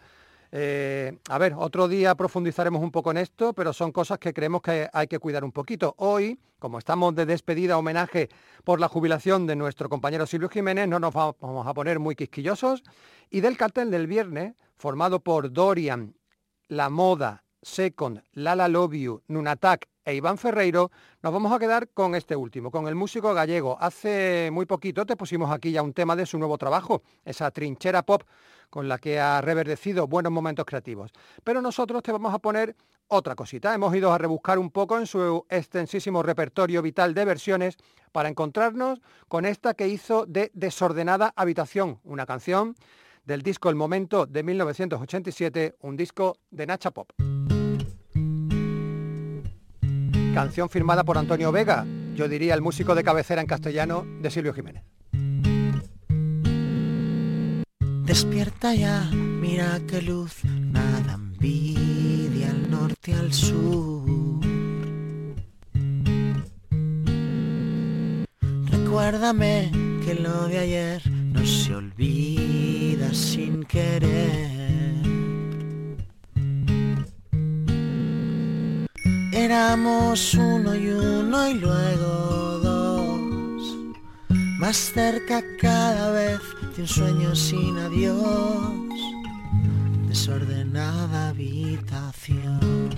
Eh, 0.58 1.18
a 1.28 1.36
ver, 1.36 1.52
otro 1.54 1.86
día 1.86 2.14
profundizaremos 2.14 2.82
un 2.82 2.90
poco 2.90 3.10
en 3.10 3.18
esto, 3.18 3.52
pero 3.52 3.74
son 3.74 3.92
cosas 3.92 4.18
que 4.18 4.32
creemos 4.32 4.62
que 4.62 4.88
hay 4.90 5.06
que 5.06 5.18
cuidar 5.18 5.44
un 5.44 5.52
poquito. 5.52 5.94
Hoy, 5.98 6.40
como 6.58 6.78
estamos 6.78 7.14
de 7.14 7.26
despedida, 7.26 7.76
homenaje 7.76 8.30
por 8.64 8.80
la 8.80 8.88
jubilación 8.88 9.46
de 9.46 9.54
nuestro 9.54 9.90
compañero 9.90 10.26
Silvio 10.26 10.48
Jiménez, 10.48 10.88
no 10.88 10.98
nos 10.98 11.12
vamos 11.12 11.66
a 11.66 11.74
poner 11.74 11.98
muy 11.98 12.16
quisquillosos. 12.16 12.84
Y 13.28 13.42
del 13.42 13.58
cartel 13.58 13.90
del 13.90 14.06
viernes, 14.06 14.54
formado 14.78 15.20
por 15.20 15.52
Dorian, 15.52 16.16
La 16.68 16.88
Moda, 16.88 17.44
Second, 17.60 18.22
Lala 18.32 18.68
Love 18.68 18.94
You, 18.94 19.22
Nunatak 19.28 19.90
e 20.06 20.14
Iván 20.14 20.38
Ferreiro, 20.38 20.90
nos 21.20 21.34
vamos 21.34 21.52
a 21.52 21.58
quedar 21.58 21.90
con 21.90 22.14
este 22.14 22.34
último, 22.34 22.70
con 22.70 22.88
el 22.88 22.94
músico 22.94 23.34
gallego. 23.34 23.76
Hace 23.78 24.48
muy 24.50 24.64
poquito 24.64 25.04
te 25.04 25.16
pusimos 25.16 25.50
aquí 25.50 25.72
ya 25.72 25.82
un 25.82 25.92
tema 25.92 26.16
de 26.16 26.24
su 26.24 26.38
nuevo 26.38 26.56
trabajo, 26.56 27.02
esa 27.26 27.50
trinchera 27.50 28.04
pop 28.04 28.22
con 28.70 28.88
la 28.88 28.98
que 28.98 29.18
ha 29.20 29.40
reverdecido 29.40 30.06
buenos 30.06 30.32
momentos 30.32 30.64
creativos. 30.64 31.12
Pero 31.44 31.60
nosotros 31.60 32.02
te 32.02 32.12
vamos 32.12 32.34
a 32.34 32.38
poner 32.38 32.76
otra 33.08 33.34
cosita. 33.34 33.74
Hemos 33.74 33.94
ido 33.94 34.12
a 34.12 34.18
rebuscar 34.18 34.58
un 34.58 34.70
poco 34.70 34.98
en 34.98 35.06
su 35.06 35.44
extensísimo 35.48 36.22
repertorio 36.22 36.82
vital 36.82 37.14
de 37.14 37.24
versiones 37.24 37.76
para 38.12 38.28
encontrarnos 38.28 39.00
con 39.28 39.44
esta 39.44 39.74
que 39.74 39.88
hizo 39.88 40.26
de 40.26 40.50
Desordenada 40.54 41.32
Habitación, 41.36 42.00
una 42.04 42.26
canción 42.26 42.74
del 43.24 43.42
disco 43.42 43.68
El 43.68 43.76
Momento 43.76 44.26
de 44.26 44.42
1987, 44.42 45.76
un 45.80 45.96
disco 45.96 46.36
de 46.50 46.66
Nacha 46.66 46.92
Pop. 46.92 47.10
Canción 50.34 50.68
firmada 50.68 51.02
por 51.02 51.18
Antonio 51.18 51.50
Vega, 51.50 51.86
yo 52.14 52.28
diría 52.28 52.54
el 52.54 52.62
músico 52.62 52.94
de 52.94 53.02
cabecera 53.02 53.40
en 53.40 53.46
castellano 53.46 54.04
de 54.20 54.30
Silvio 54.30 54.52
Jiménez. 54.52 54.95
Despierta 58.06 58.72
ya, 58.72 59.10
mira 59.12 59.80
qué 59.88 60.00
luz, 60.00 60.44
nada 60.44 61.14
envidia 61.14 62.50
al 62.50 62.70
norte 62.70 63.12
al 63.12 63.32
sur. 63.32 64.06
Recuérdame 68.70 69.72
que 70.04 70.14
lo 70.14 70.46
de 70.46 70.58
ayer 70.58 71.10
no 71.10 71.44
se 71.44 71.74
olvida 71.74 73.12
sin 73.12 73.64
querer. 73.64 74.94
Éramos 79.32 80.32
uno 80.34 80.76
y 80.76 80.88
uno 80.90 81.48
y 81.48 81.54
luego 81.54 82.58
dos, 82.62 83.76
más 84.58 84.76
cerca 84.76 85.42
cada 85.60 86.12
vez 86.12 86.40
de 86.76 86.82
un 86.82 86.88
sueño 86.88 87.34
sin 87.34 87.78
adiós, 87.78 88.70
desordenada 90.08 91.30
habitación. 91.30 92.90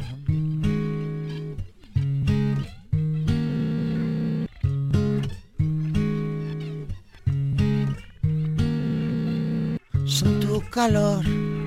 Son 10.06 10.40
tu 10.40 10.60
calor, 10.70 11.24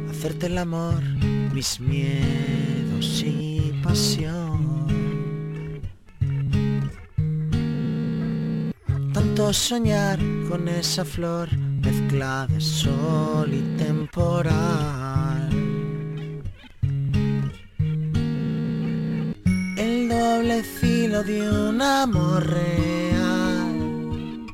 hacerte 0.10 0.48
el 0.48 0.58
amor, 0.58 1.02
mis 1.54 1.80
miedos 1.80 3.24
y 3.26 3.72
pasión. 3.82 4.90
Tanto 9.14 9.54
soñar 9.54 10.20
con 10.50 10.68
esa 10.68 11.06
flor, 11.06 11.48
mezcla 11.82 12.48
de 12.48 12.62
sol 12.62 13.54
y 13.54 13.62
temporal. 13.78 15.50
El 19.78 20.10
doble 20.10 20.64
filo 20.64 21.24
de 21.24 21.50
un 21.50 21.82
amor 21.82 22.48
real. 22.48 24.48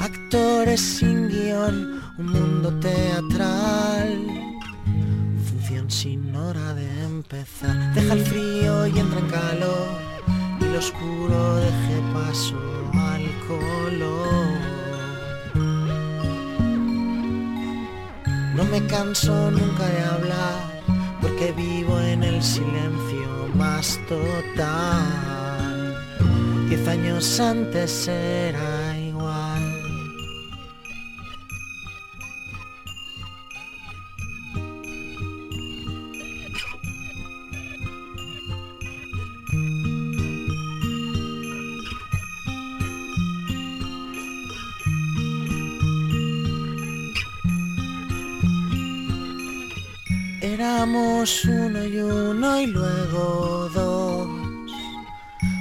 Actores 0.00 0.80
sin 0.80 1.28
guion, 1.28 2.00
un 2.18 2.26
mundo 2.26 2.72
teatral. 2.80 4.26
Función 5.48 5.90
sin 5.90 6.34
hora 6.34 6.74
de 6.74 7.04
empezar. 7.04 7.94
Deja 7.94 8.14
el 8.14 8.24
frío 8.24 8.86
y 8.86 8.98
entra 8.98 9.20
en 9.20 9.28
calor. 9.28 9.88
Y 10.60 10.64
lo 10.64 10.78
oscuro 10.78 11.56
deje 11.56 12.00
paso 12.14 12.56
al 12.94 13.24
color. 13.46 14.61
No 18.54 18.64
me 18.64 18.86
canso 18.86 19.50
nunca 19.50 19.86
de 19.86 20.02
hablar, 20.02 20.82
porque 21.20 21.52
vivo 21.52 21.98
en 22.00 22.22
el 22.22 22.42
silencio 22.42 23.48
más 23.54 23.98
total. 24.08 25.96
Diez 26.68 26.86
años 26.86 27.40
antes 27.40 28.08
era 28.08 28.81
Éramos 51.22 51.44
uno 51.44 51.84
y 51.84 52.00
uno 52.00 52.60
y 52.60 52.66
luego 52.66 53.70
dos, 53.72 54.28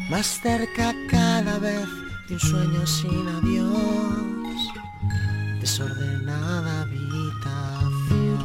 más 0.09 0.25
cerca 0.41 0.91
cada 1.07 1.59
vez 1.59 1.85
de 2.27 2.33
un 2.33 2.39
sueño 2.39 2.87
sin 2.87 3.27
adiós, 3.27 4.57
desordenada 5.59 6.81
habitación. 6.81 8.41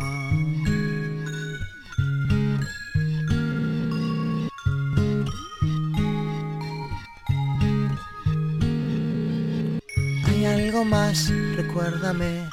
Hay 10.27 10.45
algo 10.45 10.85
más, 10.85 11.33
recuérdame 11.57 12.46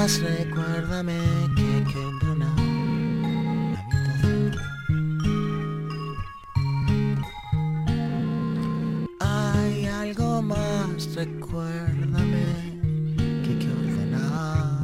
más, 0.00 0.20
recuérdame 0.22 1.18
que 1.56 1.62
hay 1.62 1.84
que 1.84 1.98
ordenar 1.98 2.56
la 3.72 3.80
habitación. 3.82 4.56
Hay 9.20 9.86
algo 9.86 10.42
más, 10.42 11.14
recuérdame 11.14 12.44
que 13.42 13.50
hay 13.50 13.58
que 13.58 13.70
ordenar 13.70 14.82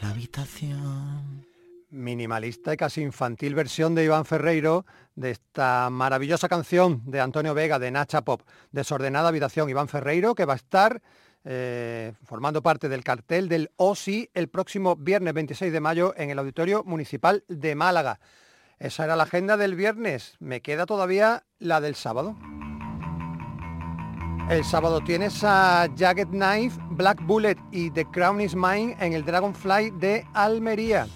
la 0.00 0.10
habitación. 0.10 1.44
Minimalista 1.90 2.74
y 2.74 2.76
casi 2.76 3.02
infantil 3.02 3.54
versión 3.54 3.94
de 3.94 4.04
Iván 4.04 4.24
Ferreiro 4.24 4.84
de 5.14 5.30
esta 5.30 5.88
maravillosa 5.90 6.48
canción 6.48 7.02
de 7.06 7.20
Antonio 7.20 7.54
Vega 7.54 7.78
de 7.78 7.92
Nacha 7.92 8.22
Pop, 8.22 8.42
Desordenada 8.72 9.28
Habitación. 9.28 9.70
Iván 9.70 9.86
Ferreiro 9.86 10.34
que 10.34 10.46
va 10.46 10.54
a 10.54 10.56
estar 10.56 11.00
eh, 11.50 12.12
formando 12.24 12.60
parte 12.62 12.90
del 12.90 13.02
cartel 13.02 13.48
del 13.48 13.70
OSI 13.76 14.28
el 14.34 14.48
próximo 14.48 14.96
viernes 14.96 15.32
26 15.32 15.72
de 15.72 15.80
mayo 15.80 16.12
en 16.18 16.28
el 16.28 16.38
Auditorio 16.38 16.84
Municipal 16.84 17.42
de 17.48 17.74
Málaga. 17.74 18.20
Esa 18.78 19.04
era 19.04 19.16
la 19.16 19.22
agenda 19.22 19.56
del 19.56 19.74
viernes. 19.74 20.36
Me 20.40 20.60
queda 20.60 20.84
todavía 20.84 21.44
la 21.58 21.80
del 21.80 21.94
sábado. 21.94 22.36
El 24.50 24.62
sábado 24.62 25.00
tienes 25.00 25.42
a 25.42 25.88
Jagged 25.96 26.28
Knife, 26.28 26.78
Black 26.90 27.24
Bullet 27.24 27.56
y 27.72 27.92
The 27.92 28.04
Crown 28.04 28.42
is 28.42 28.54
Mine 28.54 28.98
en 29.00 29.14
el 29.14 29.24
Dragonfly 29.24 29.92
de 29.92 30.26
Almería. 30.34 31.06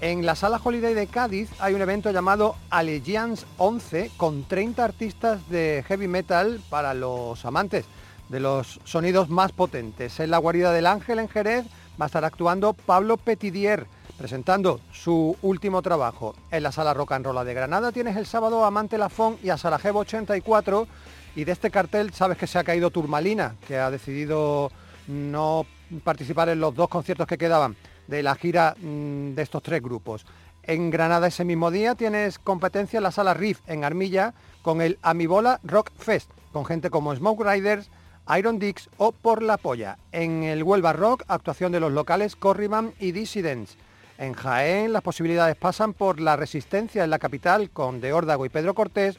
En 0.00 0.26
la 0.26 0.34
sala 0.34 0.60
Holiday 0.62 0.94
de 0.94 1.06
Cádiz 1.06 1.48
hay 1.60 1.74
un 1.74 1.82
evento 1.82 2.10
llamado 2.10 2.56
Allegiance 2.70 3.46
11 3.58 4.10
con 4.16 4.42
30 4.42 4.84
artistas 4.84 5.48
de 5.48 5.84
heavy 5.86 6.08
metal 6.08 6.60
para 6.68 6.94
los 6.94 7.44
amantes 7.44 7.86
de 8.32 8.40
los 8.40 8.80
sonidos 8.84 9.28
más 9.28 9.52
potentes. 9.52 10.18
En 10.18 10.30
la 10.30 10.38
guarida 10.38 10.72
del 10.72 10.86
Ángel 10.86 11.18
en 11.18 11.28
Jerez 11.28 11.66
va 12.00 12.06
a 12.06 12.08
estar 12.08 12.24
actuando 12.24 12.72
Pablo 12.72 13.18
Petidier 13.18 13.86
presentando 14.16 14.80
su 14.90 15.36
último 15.42 15.82
trabajo. 15.82 16.34
En 16.50 16.62
la 16.62 16.72
sala 16.72 16.94
Rock 16.94 17.12
and 17.12 17.26
Roll 17.26 17.44
de 17.44 17.52
Granada 17.52 17.92
tienes 17.92 18.16
el 18.16 18.24
sábado 18.24 18.64
a 18.64 18.68
Amante 18.68 18.96
Lafón 18.96 19.36
y 19.42 19.50
a 19.50 19.58
Sarajevo 19.58 20.00
84 20.00 20.88
y 21.36 21.44
de 21.44 21.52
este 21.52 21.70
cartel 21.70 22.14
sabes 22.14 22.38
que 22.38 22.46
se 22.46 22.58
ha 22.58 22.64
caído 22.64 22.90
Turmalina, 22.90 23.56
que 23.68 23.76
ha 23.76 23.90
decidido 23.90 24.72
no 25.08 25.66
participar 26.02 26.48
en 26.48 26.60
los 26.60 26.74
dos 26.74 26.88
conciertos 26.88 27.26
que 27.26 27.36
quedaban 27.36 27.76
de 28.06 28.22
la 28.22 28.34
gira 28.34 28.74
mm, 28.80 29.34
de 29.34 29.42
estos 29.42 29.62
tres 29.62 29.82
grupos. 29.82 30.24
En 30.62 30.90
Granada 30.90 31.26
ese 31.26 31.44
mismo 31.44 31.70
día 31.70 31.96
tienes 31.96 32.38
competencia 32.38 32.96
en 32.96 33.02
la 33.02 33.10
sala 33.10 33.34
Riff 33.34 33.60
en 33.66 33.84
Armilla 33.84 34.32
con 34.62 34.80
el 34.80 34.98
Amibola 35.02 35.60
Rock 35.64 35.90
Fest, 35.98 36.30
con 36.50 36.64
gente 36.64 36.88
como 36.88 37.14
Smoke 37.14 37.44
Riders, 37.44 37.90
Iron 38.38 38.58
Dix 38.58 38.88
o 38.96 39.12
Por 39.12 39.42
la 39.42 39.56
Polla. 39.56 39.98
En 40.12 40.42
el 40.44 40.62
Huelva 40.62 40.92
Rock, 40.92 41.24
actuación 41.28 41.72
de 41.72 41.80
los 41.80 41.92
locales 41.92 42.36
Corriman 42.36 42.94
y 42.98 43.12
Dissidents. 43.12 43.76
En 44.18 44.34
Jaén 44.34 44.92
las 44.92 45.02
posibilidades 45.02 45.56
pasan 45.56 45.92
por 45.92 46.20
la 46.20 46.36
resistencia 46.36 47.04
en 47.04 47.10
la 47.10 47.18
capital 47.18 47.70
con 47.70 48.00
De 48.00 48.12
Órdago 48.12 48.46
y 48.46 48.48
Pedro 48.48 48.74
Cortés, 48.74 49.16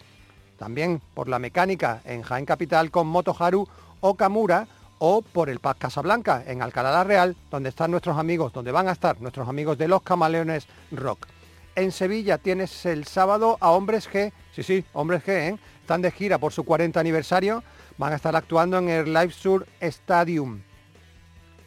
también 0.58 1.02
por 1.14 1.28
la 1.28 1.40
mecánica 1.40 2.02
en 2.06 2.22
Jaén 2.22 2.46
Capital 2.46 2.90
con 2.92 3.08
Motoharu 3.08 3.68
o 4.00 4.16
Kamura 4.16 4.68
o 5.00 5.22
por 5.22 5.50
el 5.50 5.60
Paz 5.60 5.76
Casablanca 5.78 6.44
en 6.48 6.62
Alcalá 6.62 6.92
la 6.92 7.04
Real, 7.04 7.36
donde 7.52 7.70
están 7.70 7.92
nuestros 7.92 8.18
amigos, 8.18 8.54
donde 8.54 8.72
van 8.72 8.88
a 8.88 8.94
estar 8.94 9.20
nuestros 9.20 9.50
amigos 9.50 9.78
de 9.78 9.90
los 9.90 10.02
Camaleones 10.02 10.68
Rock. 10.92 11.28
En 11.76 11.92
Sevilla 11.92 12.38
tienes 12.38 12.86
el 12.86 13.06
sábado 13.06 13.58
a 13.60 13.72
Hombres 13.72 14.10
G, 14.10 14.32
sí, 14.56 14.64
sí, 14.64 14.86
Hombres 14.94 15.24
G, 15.26 15.30
¿eh? 15.30 15.58
están 15.82 16.02
de 16.02 16.12
gira 16.12 16.38
por 16.38 16.54
su 16.54 16.64
40 16.64 17.00
aniversario, 17.00 17.64
van 17.98 18.14
a 18.14 18.16
estar 18.16 18.36
actuando 18.36 18.78
en 18.78 18.90
el 18.90 19.14
Live 19.14 19.32
Sur 19.32 19.68
Stadium. 19.80 20.62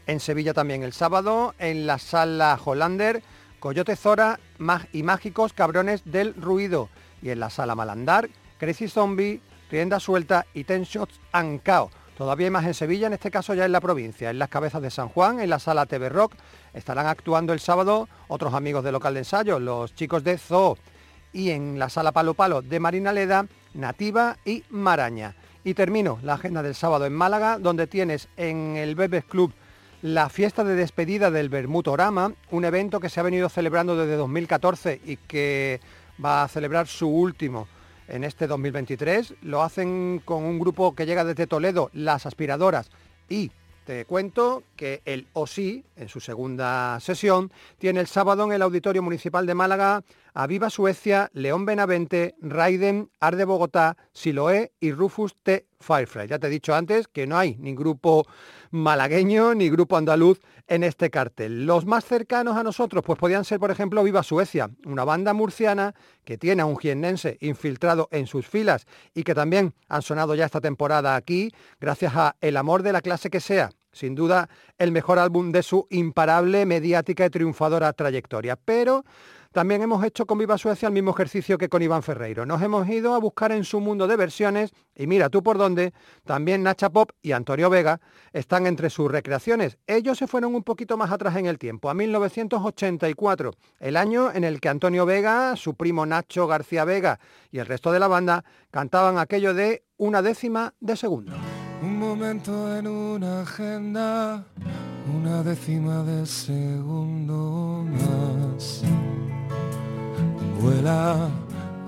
En 0.06 0.20
Sevilla 0.20 0.54
también 0.54 0.82
el 0.82 0.92
sábado, 0.92 1.54
en 1.58 1.86
la 1.86 1.98
sala 1.98 2.58
Hollander, 2.64 3.22
Coyote 3.58 3.96
Zora 3.96 4.38
y 4.92 5.02
Mágicos 5.02 5.52
Cabrones 5.52 6.02
del 6.04 6.34
Ruido. 6.34 6.88
Y 7.22 7.30
en 7.30 7.40
la 7.40 7.50
sala 7.50 7.74
Malandar, 7.74 8.28
Crazy 8.58 8.88
Zombie, 8.88 9.40
Rienda 9.70 9.98
Suelta 9.98 10.46
y 10.54 10.64
Ten 10.64 10.84
Shots 10.84 11.20
and 11.32 11.62
Cao. 11.62 11.90
Todavía 12.16 12.46
hay 12.46 12.50
más 12.50 12.64
en 12.64 12.74
Sevilla, 12.74 13.08
en 13.08 13.12
este 13.12 13.30
caso 13.30 13.52
ya 13.52 13.66
en 13.66 13.72
la 13.72 13.80
provincia, 13.80 14.30
en 14.30 14.38
las 14.38 14.48
cabezas 14.48 14.80
de 14.80 14.90
San 14.90 15.08
Juan, 15.08 15.40
en 15.40 15.50
la 15.50 15.58
sala 15.58 15.86
TV 15.86 16.08
Rock. 16.08 16.34
Estarán 16.72 17.06
actuando 17.06 17.52
el 17.52 17.60
sábado 17.60 18.08
otros 18.28 18.54
amigos 18.54 18.84
de 18.84 18.92
local 18.92 19.14
de 19.14 19.20
ensayo, 19.20 19.58
los 19.58 19.94
chicos 19.94 20.24
de 20.24 20.38
Zoo. 20.38 20.78
Y 21.32 21.50
en 21.50 21.78
la 21.78 21.90
sala 21.90 22.12
Palo 22.12 22.32
Palo 22.34 22.62
de 22.62 22.80
Marina 22.80 23.12
Leda, 23.12 23.46
Nativa 23.74 24.38
y 24.44 24.64
Maraña. 24.70 25.34
Y 25.66 25.74
termino 25.74 26.20
la 26.22 26.34
agenda 26.34 26.62
del 26.62 26.76
sábado 26.76 27.06
en 27.06 27.12
Málaga, 27.12 27.58
donde 27.58 27.88
tienes 27.88 28.28
en 28.36 28.76
el 28.76 28.94
Bebes 28.94 29.24
Club 29.24 29.52
la 30.00 30.28
fiesta 30.28 30.62
de 30.62 30.76
despedida 30.76 31.32
del 31.32 31.48
Bermutorama, 31.48 32.34
un 32.52 32.64
evento 32.64 33.00
que 33.00 33.08
se 33.08 33.18
ha 33.18 33.24
venido 33.24 33.48
celebrando 33.48 33.96
desde 33.96 34.14
2014 34.14 35.00
y 35.04 35.16
que 35.16 35.80
va 36.24 36.44
a 36.44 36.48
celebrar 36.48 36.86
su 36.86 37.08
último 37.08 37.66
en 38.06 38.22
este 38.22 38.46
2023. 38.46 39.34
Lo 39.42 39.60
hacen 39.64 40.22
con 40.24 40.44
un 40.44 40.60
grupo 40.60 40.94
que 40.94 41.04
llega 41.04 41.24
desde 41.24 41.48
Toledo, 41.48 41.90
Las 41.92 42.26
Aspiradoras, 42.26 42.88
y 43.28 43.50
Te 43.86 44.04
cuento 44.04 44.62
que 44.76 45.02
el 45.04 45.26
OSI, 45.32 45.84
en 45.96 46.08
su 46.08 46.20
segunda 46.20 47.00
sesión, 47.00 47.50
tiene 47.78 48.00
el 48.00 48.06
sábado 48.06 48.44
en 48.44 48.52
el 48.52 48.62
Auditorio 48.62 49.02
Municipal 49.02 49.46
de 49.46 49.54
Málaga 49.54 50.04
a 50.34 50.46
Viva 50.46 50.68
Suecia, 50.68 51.30
León 51.32 51.64
Benavente, 51.64 52.34
Raiden, 52.42 53.10
Arde 53.20 53.46
Bogotá, 53.46 53.96
Siloé 54.12 54.72
y 54.80 54.92
Rufus 54.92 55.34
T. 55.42 55.66
Firefly. 55.80 56.28
Ya 56.28 56.38
te 56.38 56.48
he 56.48 56.50
dicho 56.50 56.74
antes 56.74 57.08
que 57.08 57.26
no 57.26 57.38
hay 57.38 57.56
ni 57.56 57.74
grupo 57.74 58.26
malagueño 58.70 59.54
ni 59.54 59.70
grupo 59.70 59.96
andaluz 59.96 60.40
en 60.66 60.84
este 60.84 61.10
cartel. 61.10 61.64
Los 61.64 61.86
más 61.86 62.04
cercanos 62.04 62.56
a 62.56 62.62
nosotros 62.62 63.02
pues 63.04 63.18
podían 63.18 63.44
ser, 63.44 63.60
por 63.60 63.70
ejemplo, 63.70 64.02
Viva 64.02 64.22
Suecia, 64.22 64.70
una 64.84 65.04
banda 65.04 65.32
murciana 65.32 65.94
que 66.24 66.36
tiene 66.36 66.62
a 66.62 66.66
un 66.66 66.76
jiennense 66.76 67.38
infiltrado 67.40 68.08
en 68.10 68.26
sus 68.26 68.46
filas 68.46 68.86
y 69.14 69.22
que 69.22 69.34
también 69.34 69.74
han 69.88 70.02
sonado 70.02 70.34
ya 70.34 70.44
esta 70.44 70.60
temporada 70.60 71.16
aquí 71.16 71.50
gracias 71.80 72.14
a 72.14 72.36
El 72.40 72.56
amor 72.56 72.82
de 72.82 72.92
la 72.92 73.00
clase 73.00 73.30
que 73.30 73.40
sea, 73.40 73.70
sin 73.96 74.14
duda 74.14 74.48
el 74.78 74.92
mejor 74.92 75.18
álbum 75.18 75.50
de 75.50 75.62
su 75.62 75.86
imparable, 75.90 76.66
mediática 76.66 77.26
y 77.26 77.30
triunfadora 77.30 77.92
trayectoria. 77.92 78.56
Pero 78.56 79.04
también 79.56 79.80
hemos 79.80 80.04
hecho 80.04 80.26
con 80.26 80.36
Viva 80.36 80.58
Suecia 80.58 80.88
el 80.88 80.92
mismo 80.92 81.12
ejercicio 81.12 81.56
que 81.56 81.70
con 81.70 81.80
Iván 81.80 82.02
Ferreiro. 82.02 82.44
Nos 82.44 82.60
hemos 82.60 82.86
ido 82.90 83.14
a 83.14 83.18
buscar 83.18 83.52
en 83.52 83.64
su 83.64 83.80
mundo 83.80 84.06
de 84.06 84.14
versiones 84.16 84.70
y 84.94 85.06
mira 85.06 85.30
tú 85.30 85.42
por 85.42 85.56
dónde, 85.56 85.94
también 86.26 86.62
Nacha 86.62 86.90
Pop 86.90 87.12
y 87.22 87.32
Antonio 87.32 87.70
Vega 87.70 87.98
están 88.34 88.66
entre 88.66 88.90
sus 88.90 89.10
recreaciones. 89.10 89.78
Ellos 89.86 90.18
se 90.18 90.26
fueron 90.26 90.54
un 90.54 90.62
poquito 90.62 90.98
más 90.98 91.10
atrás 91.10 91.36
en 91.36 91.46
el 91.46 91.58
tiempo, 91.58 91.88
a 91.88 91.94
1984, 91.94 93.52
el 93.80 93.96
año 93.96 94.30
en 94.30 94.44
el 94.44 94.60
que 94.60 94.68
Antonio 94.68 95.06
Vega, 95.06 95.56
su 95.56 95.74
primo 95.74 96.04
Nacho 96.04 96.46
García 96.46 96.84
Vega 96.84 97.18
y 97.50 97.58
el 97.58 97.64
resto 97.64 97.92
de 97.92 98.00
la 98.00 98.08
banda 98.08 98.44
cantaban 98.70 99.16
aquello 99.16 99.54
de 99.54 99.84
una 99.96 100.20
décima 100.20 100.74
de 100.80 100.96
segundo. 100.96 101.32
Momento 102.08 102.74
en 102.76 102.86
una 102.86 103.42
agenda, 103.42 104.44
una 105.12 105.42
décima 105.42 106.04
de 106.04 106.24
segundo 106.24 107.84
más. 107.84 108.82
Vuela, 110.60 111.28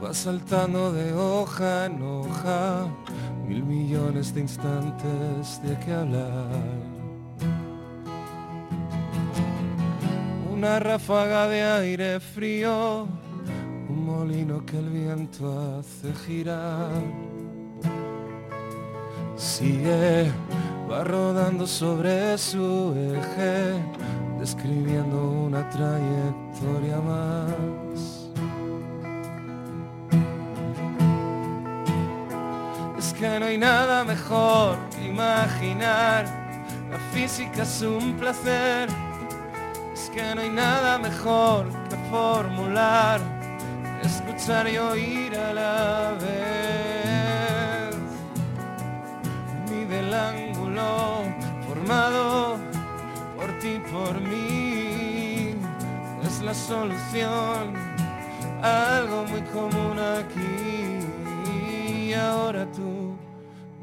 va 0.02 0.12
saltando 0.12 0.92
de 0.92 1.14
hoja 1.14 1.87
en 1.87 2.02
hoja, 2.02 2.88
mil 3.46 3.62
millones 3.62 4.35
de 4.35 4.40
instantes 4.40 5.62
de 5.62 5.78
que 5.78 5.92
hablar. 5.92 6.50
Una 10.52 10.81
ráfaga 10.81 11.46
de 11.48 11.62
aire 11.62 12.20
frío, 12.20 13.07
un 13.88 14.04
molino 14.04 14.66
que 14.66 14.78
el 14.78 14.90
viento 14.90 15.78
hace 15.78 16.12
girar 16.26 16.90
Sigue, 19.38 20.33
va 20.90 21.05
rodando 21.05 21.64
sobre 21.64 22.37
su 22.37 22.92
eje, 22.96 23.81
describiendo 24.40 25.31
una 25.31 25.70
trayectoria 25.70 26.98
más. 26.98 28.31
Es 32.98 33.12
que 33.12 33.38
no 33.38 33.46
hay 33.46 33.59
nada 33.59 34.03
mejor 34.03 34.77
que 34.90 35.07
imaginar, 35.07 36.24
la 36.90 36.98
física 37.14 37.62
es 37.62 37.81
un 37.83 38.14
placer. 38.14 38.88
Es 39.94 40.11
que 40.11 40.35
no 40.35 40.40
hay 40.40 40.51
nada 40.51 40.98
mejor 40.98 41.66
que 41.88 41.96
formular, 42.11 43.20
escuchar 44.03 44.68
y 44.68 44.79
oír 44.79 45.37
a 45.37 45.55
la 45.55 46.12
vez 46.20 46.88
del 50.09 50.14
ángulo 50.14 51.25
formado 51.66 52.57
por 53.37 53.59
ti, 53.59 53.79
por 53.92 54.18
mí. 54.21 55.55
Es 56.25 56.40
la 56.42 56.55
solución 56.55 57.75
algo 58.62 59.25
muy 59.27 59.42
común 59.42 59.99
aquí. 59.99 61.01
Y 62.09 62.14
ahora 62.14 62.66
tú 62.73 63.16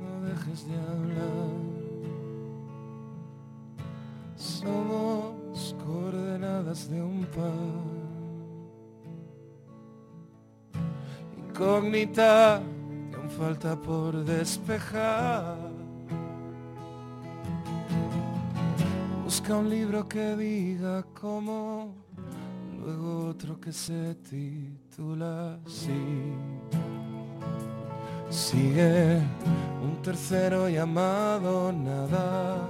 no 0.02 0.28
dejes 0.28 0.68
de 0.68 0.76
hablar. 0.76 1.52
Somos 4.36 5.76
coordenadas 5.86 6.90
de 6.90 7.02
un 7.02 7.26
par. 7.26 7.86
Incógnita 11.50 12.62
que 13.12 13.16
aún 13.16 13.30
falta 13.30 13.76
por 13.76 14.24
despejar. 14.24 15.75
Busca 19.26 19.56
un 19.56 19.72
libro 19.72 20.08
que 20.08 20.36
diga 20.36 21.04
cómo, 21.20 21.96
luego 22.80 23.30
otro 23.30 23.60
que 23.60 23.74
se 23.74 24.14
titula 24.14 25.58
así. 25.66 26.32
Sigue 28.30 29.18
un 29.82 30.00
tercero 30.04 30.70
llamado 30.70 31.74
nada, 31.74 32.70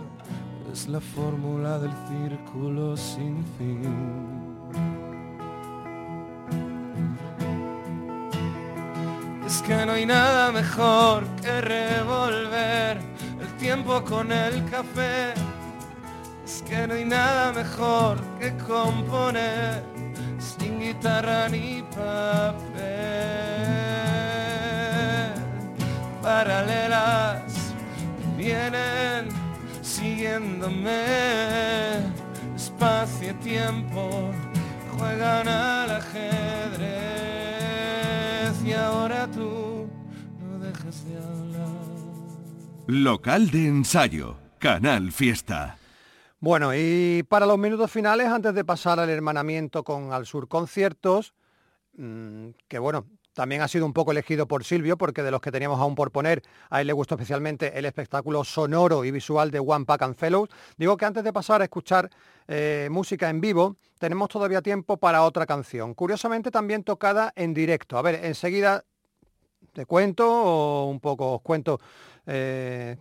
es 0.72 0.88
la 0.88 1.02
fórmula 1.02 1.78
del 1.78 1.92
círculo 2.08 2.96
sin 2.96 3.44
fin. 3.58 3.82
Es 9.46 9.62
que 9.62 9.86
no 9.86 9.92
hay 9.92 10.06
nada 10.06 10.54
mejor 10.54 11.26
que 11.42 11.60
revolver 11.60 13.02
el 13.42 13.58
tiempo 13.58 14.02
con 14.06 14.32
el 14.32 14.64
café 14.70 15.34
que 16.68 16.88
no 16.88 16.94
hay 16.96 17.06
nada 17.06 17.52
mejor 17.54 18.18
que 18.40 18.56
componer 18.58 19.84
sin 20.40 20.80
guitarra 20.80 21.48
ni 21.50 21.84
papel. 21.96 22.66
Paralelas 26.22 27.74
vienen 28.38 29.30
siguiéndome. 29.82 31.06
Espacio 32.56 33.32
y 33.32 33.34
tiempo 33.36 34.32
juegan 34.98 35.48
al 35.48 35.92
ajedrez 35.92 36.96
y 38.66 38.74
ahora 38.74 39.28
tú 39.28 39.88
no 40.42 40.60
dejes 40.60 41.06
de 41.06 41.18
hablar. 41.18 41.68
Local 42.88 43.52
de 43.52 43.68
ensayo, 43.68 44.38
Canal 44.60 45.12
Fiesta. 45.12 45.78
Bueno, 46.40 46.76
y 46.76 47.24
para 47.24 47.46
los 47.46 47.58
minutos 47.58 47.90
finales, 47.90 48.28
antes 48.28 48.54
de 48.54 48.66
pasar 48.66 49.00
al 49.00 49.10
hermanamiento 49.10 49.84
con 49.84 50.12
Al 50.12 50.26
Sur 50.26 50.48
Conciertos, 50.48 51.34
mmm, 51.94 52.50
que 52.68 52.78
bueno, 52.78 53.06
también 53.34 53.62
ha 53.62 53.68
sido 53.68 53.86
un 53.86 53.94
poco 53.94 54.12
elegido 54.12 54.48
por 54.48 54.64
Silvio, 54.64 54.98
porque 54.98 55.24
de 55.24 55.32
los 55.32 55.42
que 55.42 55.52
teníamos 55.52 55.80
aún 55.80 55.96
por 55.96 56.12
poner, 56.12 56.42
a 56.70 56.82
él 56.82 56.88
le 56.88 56.94
gustó 56.94 57.16
especialmente 57.16 57.78
el 57.78 57.86
espectáculo 57.86 58.44
sonoro 58.44 59.04
y 59.06 59.12
visual 59.12 59.52
de 59.52 59.60
One 59.60 59.86
Pack 59.86 60.02
and 60.04 60.16
Fellows. 60.16 60.50
Digo 60.78 60.98
que 60.98 61.06
antes 61.06 61.24
de 61.24 61.34
pasar 61.34 61.62
a 61.62 61.66
escuchar 61.66 62.10
eh, 62.48 62.88
música 62.92 63.30
en 63.30 63.42
vivo, 63.42 63.78
tenemos 64.00 64.30
todavía 64.30 64.62
tiempo 64.62 64.98
para 64.98 65.24
otra 65.24 65.46
canción. 65.46 65.94
Curiosamente 65.94 66.52
también 66.52 66.84
tocada 66.84 67.34
en 67.36 67.54
directo. 67.54 67.98
A 67.98 68.02
ver, 68.02 68.24
enseguida 68.24 68.86
te 69.74 69.86
cuento 69.86 70.26
o 70.30 70.86
un 70.86 71.00
poco 71.00 71.36
os 71.36 71.42
cuento 71.42 71.80
eh, 72.26 72.98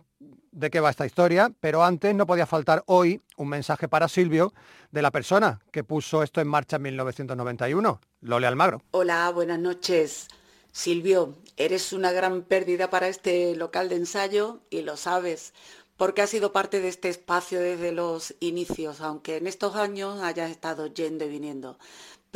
de 0.55 0.71
qué 0.71 0.79
va 0.79 0.89
esta 0.89 1.05
historia, 1.05 1.51
pero 1.59 1.83
antes 1.83 2.15
no 2.15 2.25
podía 2.25 2.45
faltar 2.45 2.83
hoy 2.87 3.21
un 3.37 3.49
mensaje 3.49 3.87
para 3.87 4.07
Silvio 4.07 4.53
de 4.91 5.01
la 5.01 5.11
persona 5.11 5.59
que 5.71 5.83
puso 5.83 6.23
esto 6.23 6.41
en 6.41 6.47
marcha 6.47 6.77
en 6.77 6.83
1991, 6.83 7.99
Lole 8.21 8.47
Almagro. 8.47 8.81
Hola, 8.91 9.29
buenas 9.31 9.59
noches. 9.59 10.27
Silvio, 10.71 11.35
eres 11.57 11.93
una 11.93 12.11
gran 12.11 12.41
pérdida 12.41 12.89
para 12.89 13.09
este 13.09 13.55
local 13.55 13.89
de 13.89 13.97
ensayo 13.97 14.61
y 14.69 14.81
lo 14.81 14.95
sabes, 14.97 15.53
porque 15.97 16.21
has 16.21 16.29
sido 16.29 16.53
parte 16.53 16.79
de 16.79 16.87
este 16.87 17.09
espacio 17.09 17.59
desde 17.59 17.91
los 17.91 18.33
inicios, 18.39 19.01
aunque 19.01 19.37
en 19.37 19.47
estos 19.47 19.75
años 19.75 20.21
hayas 20.21 20.51
estado 20.51 20.87
yendo 20.87 21.25
y 21.25 21.29
viniendo. 21.29 21.77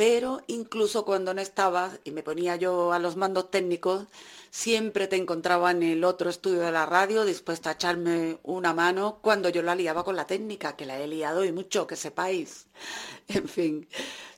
Pero 0.00 0.40
incluso 0.46 1.04
cuando 1.04 1.34
no 1.34 1.42
estabas 1.42 2.00
y 2.04 2.10
me 2.10 2.22
ponía 2.22 2.56
yo 2.56 2.94
a 2.94 2.98
los 2.98 3.16
mandos 3.16 3.50
técnicos, 3.50 4.06
siempre 4.50 5.08
te 5.08 5.16
encontraba 5.16 5.72
en 5.72 5.82
el 5.82 6.04
otro 6.04 6.30
estudio 6.30 6.60
de 6.60 6.72
la 6.72 6.86
radio 6.86 7.26
dispuesta 7.26 7.68
a 7.68 7.72
echarme 7.74 8.38
una 8.42 8.72
mano 8.72 9.18
cuando 9.20 9.50
yo 9.50 9.60
la 9.60 9.74
liaba 9.74 10.02
con 10.02 10.16
la 10.16 10.26
técnica, 10.26 10.74
que 10.74 10.86
la 10.86 10.98
he 10.98 11.06
liado 11.06 11.44
y 11.44 11.52
mucho, 11.52 11.86
que 11.86 11.96
sepáis. 11.96 12.68
En 13.28 13.46
fin, 13.46 13.88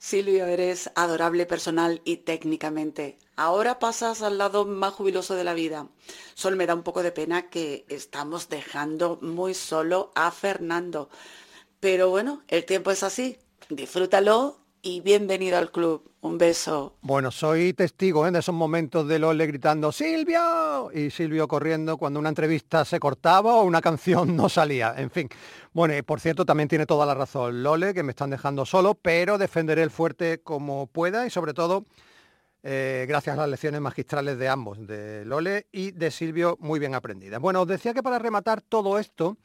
Silvio, 0.00 0.46
eres 0.46 0.90
adorable 0.96 1.46
personal 1.46 2.02
y 2.04 2.16
técnicamente. 2.16 3.16
Ahora 3.36 3.78
pasas 3.78 4.20
al 4.22 4.38
lado 4.38 4.64
más 4.64 4.94
jubiloso 4.94 5.36
de 5.36 5.44
la 5.44 5.54
vida. 5.54 5.86
Solo 6.34 6.56
me 6.56 6.66
da 6.66 6.74
un 6.74 6.82
poco 6.82 7.04
de 7.04 7.12
pena 7.12 7.50
que 7.50 7.84
estamos 7.88 8.48
dejando 8.48 9.20
muy 9.22 9.54
solo 9.54 10.10
a 10.16 10.32
Fernando. 10.32 11.08
Pero 11.78 12.10
bueno, 12.10 12.42
el 12.48 12.64
tiempo 12.64 12.90
es 12.90 13.04
así. 13.04 13.38
Disfrútalo 13.68 14.61
y 14.82 15.00
bienvenido 15.00 15.56
al 15.56 15.70
club. 15.70 16.10
Un 16.20 16.38
beso. 16.38 16.96
Bueno, 17.02 17.30
soy 17.30 17.72
testigo 17.72 18.26
¿eh? 18.26 18.30
de 18.30 18.40
esos 18.40 18.54
momentos 18.54 19.06
de 19.08 19.18
Lole 19.18 19.46
gritando 19.46 19.90
¡Silvio! 19.92 20.90
y 20.92 21.10
Silvio 21.10 21.48
corriendo 21.48 21.96
cuando 21.96 22.20
una 22.20 22.28
entrevista 22.28 22.84
se 22.84 23.00
cortaba 23.00 23.54
o 23.54 23.62
una 23.62 23.80
canción 23.80 24.36
no 24.36 24.48
salía. 24.48 24.94
En 24.96 25.10
fin. 25.10 25.28
Bueno, 25.72 25.96
y 25.96 26.02
por 26.02 26.20
cierto, 26.20 26.44
también 26.44 26.68
tiene 26.68 26.86
toda 26.86 27.06
la 27.06 27.14
razón 27.14 27.62
Lole, 27.62 27.94
que 27.94 28.02
me 28.02 28.10
están 28.10 28.30
dejando 28.30 28.66
solo, 28.66 28.94
pero 28.94 29.38
defenderé 29.38 29.82
el 29.82 29.90
fuerte 29.90 30.42
como 30.42 30.88
pueda 30.88 31.26
y 31.26 31.30
sobre 31.30 31.54
todo 31.54 31.86
eh, 32.64 33.06
gracias 33.08 33.36
a 33.36 33.40
las 33.40 33.48
lecciones 33.48 33.80
magistrales 33.80 34.36
de 34.36 34.48
ambos, 34.48 34.84
de 34.86 35.24
Lole 35.24 35.66
y 35.72 35.92
de 35.92 36.10
Silvio, 36.10 36.56
muy 36.60 36.80
bien 36.80 36.94
aprendidas. 36.94 37.40
Bueno, 37.40 37.62
os 37.62 37.68
decía 37.68 37.94
que 37.94 38.02
para 38.02 38.18
rematar 38.18 38.62
todo 38.62 38.98
esto, 38.98 39.36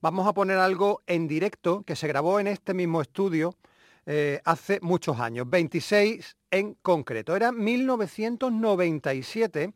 vamos 0.00 0.26
a 0.26 0.32
poner 0.34 0.58
algo 0.58 1.02
en 1.06 1.26
directo 1.28 1.82
que 1.82 1.96
se 1.96 2.08
grabó 2.08 2.38
en 2.40 2.46
este 2.46 2.74
mismo 2.74 3.00
estudio 3.00 3.56
eh, 4.06 4.40
hace 4.44 4.78
muchos 4.82 5.18
años, 5.20 5.48
26 5.48 6.36
en 6.50 6.74
concreto. 6.74 7.34
Era 7.34 7.52
1997 7.52 9.72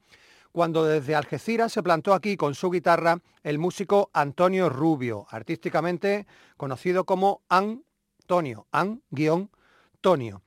cuando 0.52 0.84
desde 0.84 1.14
Algeciras 1.14 1.72
se 1.72 1.82
plantó 1.82 2.12
aquí 2.14 2.36
con 2.36 2.54
su 2.54 2.70
guitarra 2.70 3.20
el 3.42 3.58
músico 3.58 4.10
Antonio 4.12 4.68
Rubio, 4.68 5.26
artísticamente 5.30 6.26
conocido 6.56 7.04
como 7.04 7.42
Antonio, 7.48 8.66
An-Tonio. 8.72 10.42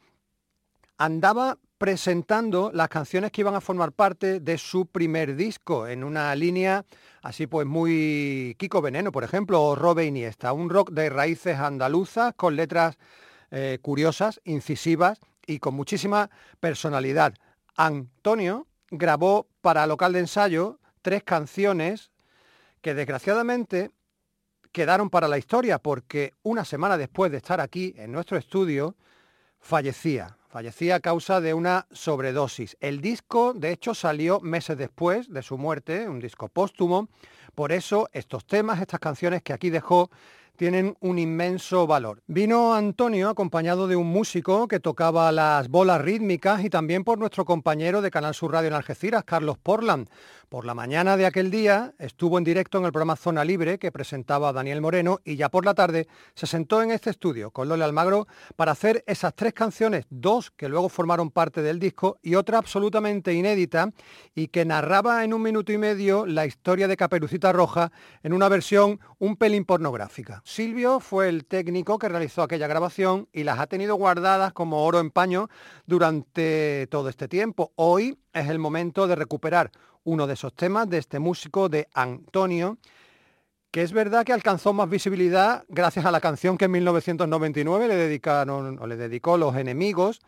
Andaba 0.98 1.58
presentando 1.78 2.72
las 2.74 2.90
canciones 2.90 3.32
que 3.32 3.42
iban 3.42 3.56
a 3.56 3.62
formar 3.62 3.92
parte 3.92 4.40
de 4.40 4.58
su 4.60 4.86
primer 4.86 5.36
disco, 5.36 5.88
en 5.88 6.04
una 6.04 6.36
línea 6.36 6.86
así 7.24 7.48
pues 7.48 7.66
muy 7.66 8.56
Kiko 8.60 8.82
Veneno, 8.82 9.12
por 9.12 9.24
ejemplo, 9.24 9.64
o 9.64 9.76
Robe 9.76 10.06
Iniesta, 10.06 10.54
un 10.54 10.70
rock 10.70 10.92
de 10.92 11.10
raíces 11.10 11.58
andaluzas 11.58 12.36
con 12.36 12.56
letras 12.56 13.00
eh, 13.52 13.80
curiosas, 13.82 14.42
incisivas 14.46 15.20
y 15.46 15.60
con 15.60 15.76
muchísima 15.76 16.30
personalidad. 16.60 17.34
Antonio 17.76 18.68
grabó 18.90 19.48
para 19.62 19.86
local 19.88 20.14
de 20.14 20.20
ensayo 20.20 20.80
tres 21.02 21.24
canciones 21.24 22.12
que 22.82 22.94
desgraciadamente 22.94 23.92
quedaron 24.72 25.10
para 25.10 25.28
la 25.28 25.38
historia 25.38 25.80
porque 25.80 26.34
una 26.44 26.66
semana 26.66 26.98
después 26.98 27.32
de 27.32 27.38
estar 27.38 27.60
aquí 27.60 27.94
en 27.98 28.12
nuestro 28.12 28.38
estudio 28.38 28.96
fallecía. 29.60 30.38
Fallecía 30.50 30.96
a 30.96 31.00
causa 31.00 31.40
de 31.40 31.54
una 31.54 31.88
sobredosis. 31.92 32.76
El 32.82 33.00
disco, 33.00 33.54
de 33.54 33.72
hecho, 33.72 33.94
salió 33.94 34.42
meses 34.42 34.78
después 34.78 35.32
de 35.32 35.44
su 35.44 35.58
muerte, 35.58 36.10
un 36.10 36.20
disco 36.20 36.50
póstumo. 36.50 37.08
Por 37.56 37.72
eso 37.72 38.10
estos 38.12 38.46
temas, 38.46 38.82
estas 38.82 39.00
canciones 39.00 39.44
que 39.44 39.54
aquí 39.54 39.70
dejó, 39.70 40.10
tienen 40.56 40.96
un 41.00 41.20
inmenso 41.20 41.88
valor. 41.88 42.22
Vino 42.28 42.74
Antonio 42.74 43.30
acompañado 43.30 43.88
de 43.88 43.96
un 43.96 44.08
músico 44.08 44.68
que 44.68 44.80
tocaba 44.80 45.32
las 45.32 45.70
bolas 45.70 46.02
rítmicas 46.02 46.64
y 46.64 46.70
también 46.70 47.04
por 47.04 47.18
nuestro 47.18 47.46
compañero 47.46 48.02
de 48.02 48.12
Canal 48.12 48.36
Sur 48.36 48.52
Radio 48.52 48.68
en 48.68 48.76
Algeciras, 48.76 49.24
Carlos 49.24 49.58
Portland. 49.58 50.10
Por 50.50 50.66
la 50.66 50.74
mañana 50.74 51.16
de 51.16 51.26
aquel 51.26 51.50
día 51.50 51.94
estuvo 51.98 52.38
en 52.38 52.44
directo 52.44 52.78
en 52.78 52.84
el 52.84 52.92
programa 52.92 53.16
Zona 53.16 53.46
Libre 53.46 53.80
que 53.80 53.90
presentaba 53.90 54.52
Daniel 54.52 54.82
Moreno 54.82 55.20
y 55.24 55.38
ya 55.38 55.48
por 55.48 55.66
la 55.66 55.74
tarde 55.74 56.10
se 56.36 56.46
sentó 56.46 56.82
en 56.82 56.92
este 56.92 57.10
estudio 57.10 57.52
con 57.52 57.70
Lola 57.70 57.86
Almagro 57.86 58.28
para 58.58 58.74
hacer 58.74 59.02
esas 59.08 59.34
tres 59.34 59.54
canciones, 59.54 60.06
dos 60.10 60.52
que 60.52 60.68
luego 60.68 60.90
formaron 60.90 61.32
parte 61.32 61.62
del 61.62 61.80
disco 61.80 62.20
y 62.22 62.36
otra 62.36 62.58
absolutamente 62.58 63.34
inédita 63.34 63.92
y 64.36 64.50
que 64.50 64.66
narraba 64.66 65.24
en 65.24 65.34
un 65.34 65.42
minuto 65.42 65.72
y 65.72 65.78
medio 65.78 66.26
la 66.26 66.46
historia 66.46 66.90
de 66.90 66.98
Caperucita 66.98 67.54
Roja 67.54 67.92
en 68.22 68.34
una 68.34 68.50
versión 68.50 69.00
un 69.20 69.38
pelín 69.38 69.64
pornográfica. 69.64 70.41
Silvio 70.44 71.00
fue 71.00 71.30
el 71.30 71.46
técnico 71.46 72.00
que 72.00 72.10
realizó 72.10 72.42
aquella 72.42 72.68
grabación 72.68 73.28
y 73.32 73.44
las 73.44 73.60
ha 73.60 73.68
tenido 73.68 73.96
guardadas 73.96 74.54
como 74.54 74.84
oro 74.84 75.00
en 75.00 75.12
paño 75.12 75.50
durante 75.86 76.88
todo 76.88 77.10
este 77.10 77.28
tiempo. 77.28 77.72
Hoy 77.76 78.18
es 78.34 78.50
el 78.50 78.60
momento 78.60 79.08
de 79.08 79.16
recuperar 79.16 79.72
uno 80.04 80.28
de 80.28 80.34
esos 80.34 80.54
temas 80.54 80.90
de 80.90 80.98
este 80.98 81.20
músico 81.20 81.70
de 81.70 81.88
Antonio, 81.94 82.78
que 83.70 83.84
es 83.84 83.94
verdad 83.94 84.26
que 84.26 84.34
alcanzó 84.34 84.74
más 84.74 84.90
visibilidad 84.90 85.64
gracias 85.70 86.06
a 86.06 86.12
la 86.12 86.20
canción 86.20 86.58
que 86.58 86.66
en 86.66 86.72
1999 86.72 87.88
le 87.88 87.96
dedicaron 87.96 88.80
o 88.80 88.88
le 88.88 88.98
dedicó 88.98 89.38
Los 89.38 89.56
Enemigos, 89.56 90.20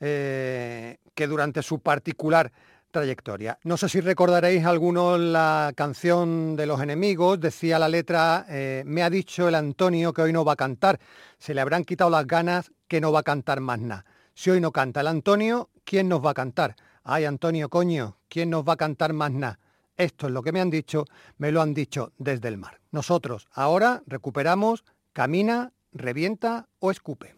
eh, 0.00 0.98
que 1.14 1.26
durante 1.26 1.62
su 1.62 1.80
particular 1.80 2.52
trayectoria. 2.90 3.58
No 3.64 3.76
sé 3.76 3.88
si 3.88 4.00
recordaréis 4.00 4.64
alguno 4.64 5.16
la 5.16 5.72
canción 5.74 6.56
de 6.56 6.66
Los 6.66 6.80
Enemigos, 6.80 7.40
decía 7.40 7.78
la 7.78 7.88
letra, 7.88 8.46
eh, 8.48 8.82
me 8.86 9.02
ha 9.02 9.10
dicho 9.10 9.48
el 9.48 9.54
Antonio 9.54 10.12
que 10.12 10.22
hoy 10.22 10.32
no 10.32 10.44
va 10.44 10.52
a 10.52 10.56
cantar, 10.56 10.98
se 11.38 11.54
le 11.54 11.60
habrán 11.60 11.84
quitado 11.84 12.10
las 12.10 12.26
ganas 12.26 12.72
que 12.88 13.00
no 13.00 13.12
va 13.12 13.20
a 13.20 13.24
cantar 13.24 13.60
más 13.60 13.78
nada. 13.78 14.04
Si 14.34 14.50
hoy 14.50 14.60
no 14.60 14.72
canta 14.72 15.00
el 15.00 15.06
Antonio, 15.06 15.70
¿quién 15.84 16.08
nos 16.08 16.24
va 16.24 16.30
a 16.30 16.34
cantar? 16.34 16.76
Ay, 17.02 17.24
Antonio, 17.24 17.68
coño, 17.68 18.18
¿quién 18.28 18.50
nos 18.50 18.66
va 18.66 18.74
a 18.74 18.76
cantar 18.76 19.12
más 19.12 19.30
nada? 19.30 19.58
Esto 19.96 20.26
es 20.26 20.32
lo 20.32 20.42
que 20.42 20.52
me 20.52 20.60
han 20.60 20.70
dicho, 20.70 21.04
me 21.36 21.52
lo 21.52 21.60
han 21.60 21.74
dicho 21.74 22.12
desde 22.18 22.48
el 22.48 22.56
mar. 22.56 22.80
Nosotros 22.90 23.48
ahora 23.52 24.02
recuperamos 24.06 24.84
Camina, 25.12 25.72
Revienta 25.92 26.68
o 26.78 26.90
Escupe. 26.90 27.36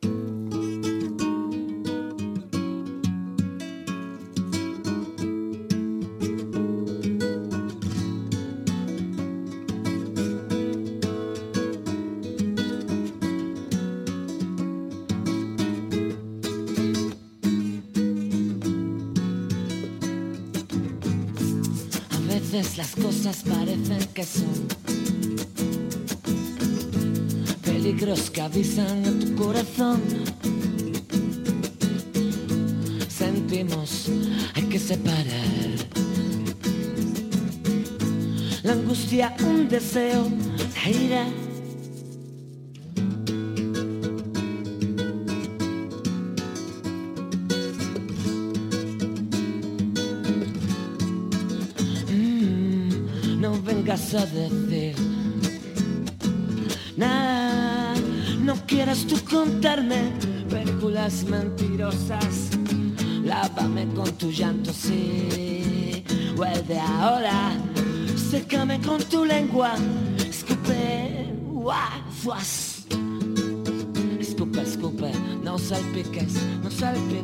Que 24.14 24.24
son 24.24 24.68
peligros 27.62 28.30
que 28.30 28.42
avisan 28.42 29.04
a 29.06 29.24
tu 29.24 29.34
corazón. 29.34 30.00
Sentimos, 33.08 34.08
hay 34.54 34.64
que 34.64 34.78
separar 34.78 35.26
la 38.62 38.72
angustia, 38.72 39.34
un 39.44 39.68
deseo, 39.68 40.28
la 41.08 41.26
decir 54.12 54.94
nada. 56.96 57.94
No 58.40 58.54
quieras 58.66 59.06
tú 59.06 59.16
contarme 59.24 60.12
películas 60.50 61.24
mentirosas. 61.24 62.50
Lávame 63.24 63.86
con 63.94 64.10
tu 64.18 64.30
llanto, 64.30 64.72
sí. 64.72 66.04
Vuelve 66.36 66.78
ahora, 66.78 67.52
sécame 68.30 68.80
con 68.80 69.02
tu 69.04 69.24
lengua. 69.24 69.74
Escupe, 70.28 71.32
fuas. 72.20 72.84
Escupe, 74.20 74.60
escupe, 74.60 75.12
no 75.42 75.58
salpiques, 75.58 76.34
no 76.62 76.70
salpiques. 76.70 77.21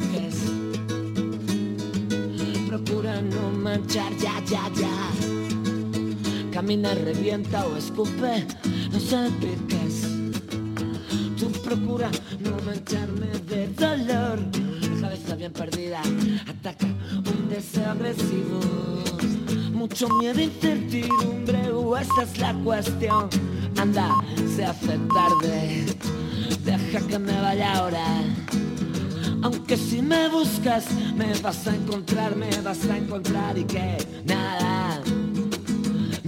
Camina, 6.69 6.95
revienta 6.95 7.67
o 7.67 7.79
escupe, 7.79 8.47
no 8.93 9.01
salpiques. 9.01 10.03
Tú 11.39 11.51
procura 11.65 12.11
no 12.41 12.51
mancharme 12.67 13.29
de 13.49 13.69
dolor. 13.69 14.39
Cabeza 15.01 15.35
bien 15.37 15.51
perdida 15.51 16.03
ataca 16.47 16.87
un 16.87 17.49
deseo 17.49 17.91
agresivo. 17.91 18.61
Mucho 19.73 20.11
miedo, 20.21 20.43
incertidumbre, 20.43 21.71
o 21.71 21.97
esa 21.97 22.23
es 22.25 22.39
la 22.39 22.53
cuestión. 22.63 23.31
Anda, 23.79 24.15
se 24.55 24.67
hace 24.67 24.99
tarde, 25.15 25.87
deja 26.67 27.07
que 27.07 27.19
me 27.19 27.41
vaya 27.41 27.79
ahora. 27.79 28.05
Aunque 29.43 29.75
si 29.79 30.03
me 30.03 30.29
buscas, 30.29 30.85
me 31.17 31.33
vas 31.41 31.67
a 31.67 31.75
encontrar, 31.75 32.37
me 32.37 32.51
vas 32.61 32.85
a 32.85 32.99
encontrar 32.99 33.57
y 33.57 33.65
que 33.65 33.97
nada 34.27 34.78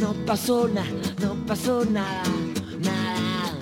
no 0.00 0.14
pasó 0.24 0.66
nada, 0.66 0.88
no 1.20 1.34
pasó 1.46 1.84
nada, 1.84 2.22
nada. 2.82 3.52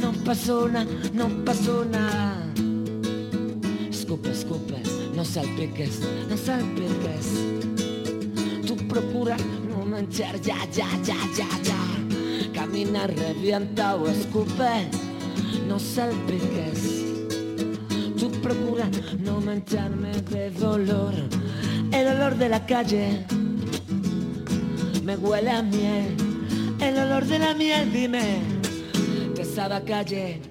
No 0.00 0.12
pasó 0.24 0.68
nada, 0.68 0.86
no 1.12 1.28
pasó 1.44 1.84
nada. 1.84 2.46
Escupe, 3.90 4.30
escupe, 4.30 4.80
no 5.14 5.24
salpiques, 5.24 6.00
no 6.30 6.36
salpiques. 6.36 7.26
Tú 8.66 8.76
procura 8.88 9.36
no 9.68 9.84
manchar, 9.84 10.40
ya, 10.40 10.64
ya, 10.70 10.88
ya, 11.02 11.16
ya, 11.36 11.48
ya. 11.62 12.52
Camina, 12.54 13.08
revienta 13.08 13.96
o 13.96 14.06
escupe, 14.06 14.88
no 15.66 15.78
salpiques. 15.78 16.98
procura 18.48 18.88
no 19.18 19.40
mancharme 19.40 20.12
de 20.30 20.50
dolor. 20.50 21.12
El 21.92 22.06
olor 22.08 22.36
de 22.36 22.48
la 22.48 22.64
calle 22.64 23.26
me 25.08 25.16
huele 25.16 25.50
a 25.50 25.62
miel. 25.62 26.14
El 26.80 26.98
olor 26.98 27.24
de 27.24 27.38
la 27.38 27.54
miel, 27.54 27.90
dime, 27.90 28.42
pesada 29.34 29.82
calle, 29.82 30.42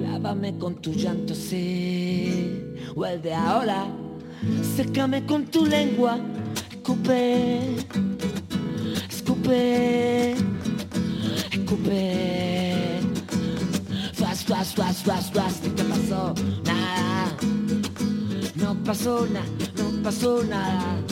lávame 0.00 0.56
con 0.56 0.76
tu 0.76 0.94
llanto, 0.94 1.34
sí. 1.34 2.62
O 2.96 3.04
el 3.04 3.20
de 3.20 3.34
ahora, 3.34 3.84
sécame 4.76 5.26
con 5.26 5.44
tu 5.44 5.66
lengua, 5.66 6.18
escupe, 6.70 7.76
escupe, 9.10 10.36
escupe. 11.52 13.00
Fast, 14.14 14.48
fast, 14.48 14.74
fast, 14.74 15.04
fast, 15.04 15.34
fast, 15.34 15.64
¿qué 15.76 15.84
pasó? 15.84 16.34
Nada, 16.64 17.36
no 18.54 18.74
pasó 18.84 19.26
nada, 19.26 19.44
no 19.76 20.02
pasó 20.02 20.42
nada. 20.44 21.09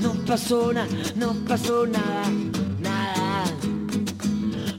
No 0.00 0.14
pasó 0.26 0.72
nada, 0.72 0.88
no 1.16 1.34
pasó 1.46 1.86
nada, 1.86 2.30
nada. 2.80 3.44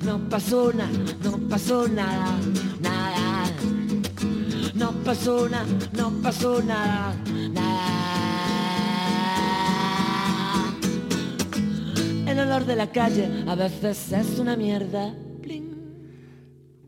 No 0.03 0.29
pasó 0.29 0.71
nada, 0.73 0.89
no 1.23 1.38
pasó 1.49 1.88
nada, 1.88 2.39
nada. 2.79 3.51
No 4.73 4.91
pasó 5.03 5.49
nada, 5.49 5.65
no 5.93 6.12
pasó 6.21 6.63
nada, 6.63 7.15
nada. 7.51 7.99
El 12.25 12.39
olor 12.39 12.65
de 12.65 12.75
la 12.75 12.88
calle 12.91 13.43
a 13.47 13.55
veces 13.55 14.12
es 14.13 14.39
una 14.39 14.55
mierda. 14.55 15.13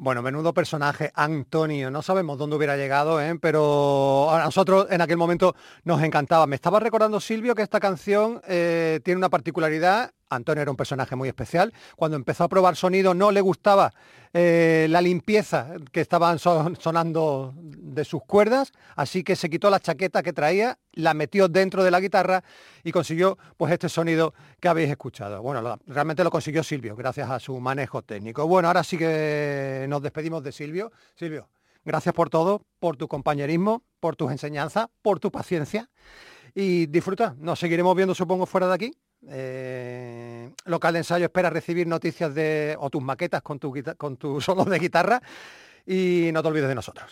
Bueno, 0.03 0.23
menudo 0.23 0.51
personaje, 0.51 1.11
Antonio. 1.13 1.91
No 1.91 2.01
sabemos 2.01 2.39
dónde 2.39 2.55
hubiera 2.55 2.75
llegado, 2.75 3.21
¿eh? 3.21 3.37
pero 3.39 4.31
a 4.31 4.43
nosotros 4.43 4.87
en 4.89 4.99
aquel 4.99 5.17
momento 5.17 5.55
nos 5.83 6.01
encantaba. 6.01 6.47
Me 6.47 6.55
estaba 6.55 6.79
recordando, 6.79 7.19
Silvio, 7.19 7.53
que 7.53 7.61
esta 7.61 7.79
canción 7.79 8.41
eh, 8.47 8.99
tiene 9.03 9.19
una 9.19 9.29
particularidad. 9.29 10.11
Antonio 10.31 10.61
era 10.61 10.71
un 10.71 10.77
personaje 10.77 11.15
muy 11.15 11.29
especial. 11.29 11.73
Cuando 11.95 12.17
empezó 12.17 12.45
a 12.45 12.47
probar 12.49 12.75
sonido 12.75 13.13
no 13.13 13.31
le 13.31 13.41
gustaba 13.41 13.93
eh, 14.33 14.87
la 14.89 15.01
limpieza 15.01 15.67
que 15.91 16.01
estaban 16.01 16.39
son- 16.39 16.75
sonando 16.77 17.53
de 17.55 18.05
sus 18.05 18.23
cuerdas, 18.23 18.71
así 18.95 19.23
que 19.23 19.35
se 19.35 19.49
quitó 19.49 19.69
la 19.69 19.79
chaqueta 19.79 20.23
que 20.23 20.31
traía, 20.33 20.79
la 20.93 21.13
metió 21.13 21.47
dentro 21.49 21.83
de 21.83 21.91
la 21.91 21.99
guitarra 21.99 22.43
y 22.83 22.91
consiguió 22.91 23.37
pues 23.57 23.73
este 23.73 23.89
sonido 23.89 24.33
que 24.59 24.69
habéis 24.69 24.89
escuchado. 24.89 25.41
Bueno, 25.41 25.77
realmente 25.85 26.23
lo 26.23 26.31
consiguió 26.31 26.63
Silvio, 26.63 26.95
gracias 26.95 27.29
a 27.29 27.39
su 27.39 27.59
manejo 27.59 28.01
técnico. 28.01 28.47
Bueno, 28.47 28.69
ahora 28.69 28.83
sí 28.83 28.97
que 28.97 29.85
nos 29.89 30.01
despedimos 30.01 30.43
de 30.43 30.51
Silvio. 30.53 30.91
Silvio, 31.15 31.49
gracias 31.83 32.15
por 32.15 32.29
todo, 32.29 32.61
por 32.79 32.95
tu 32.95 33.07
compañerismo, 33.09 33.83
por 33.99 34.15
tus 34.15 34.31
enseñanzas, 34.31 34.87
por 35.01 35.19
tu 35.19 35.29
paciencia 35.29 35.89
y 36.55 36.85
disfruta. 36.85 37.35
Nos 37.37 37.59
seguiremos 37.59 37.95
viendo, 37.95 38.15
supongo, 38.15 38.45
fuera 38.45 38.67
de 38.67 38.73
aquí. 38.75 38.93
Eh, 39.29 40.49
local 40.65 40.93
de 40.93 40.99
ensayo 40.99 41.25
espera 41.25 41.49
recibir 41.49 41.85
noticias 41.85 42.33
de 42.33 42.75
o 42.79 42.89
tus 42.89 43.03
maquetas 43.03 43.41
con 43.41 43.59
tu 43.59 43.73
con 43.97 44.17
tu 44.17 44.41
solo 44.41 44.65
de 44.65 44.79
guitarra 44.79 45.21
y 45.85 46.31
no 46.33 46.41
te 46.41 46.47
olvides 46.47 46.69
de 46.69 46.75
nosotros. 46.75 47.11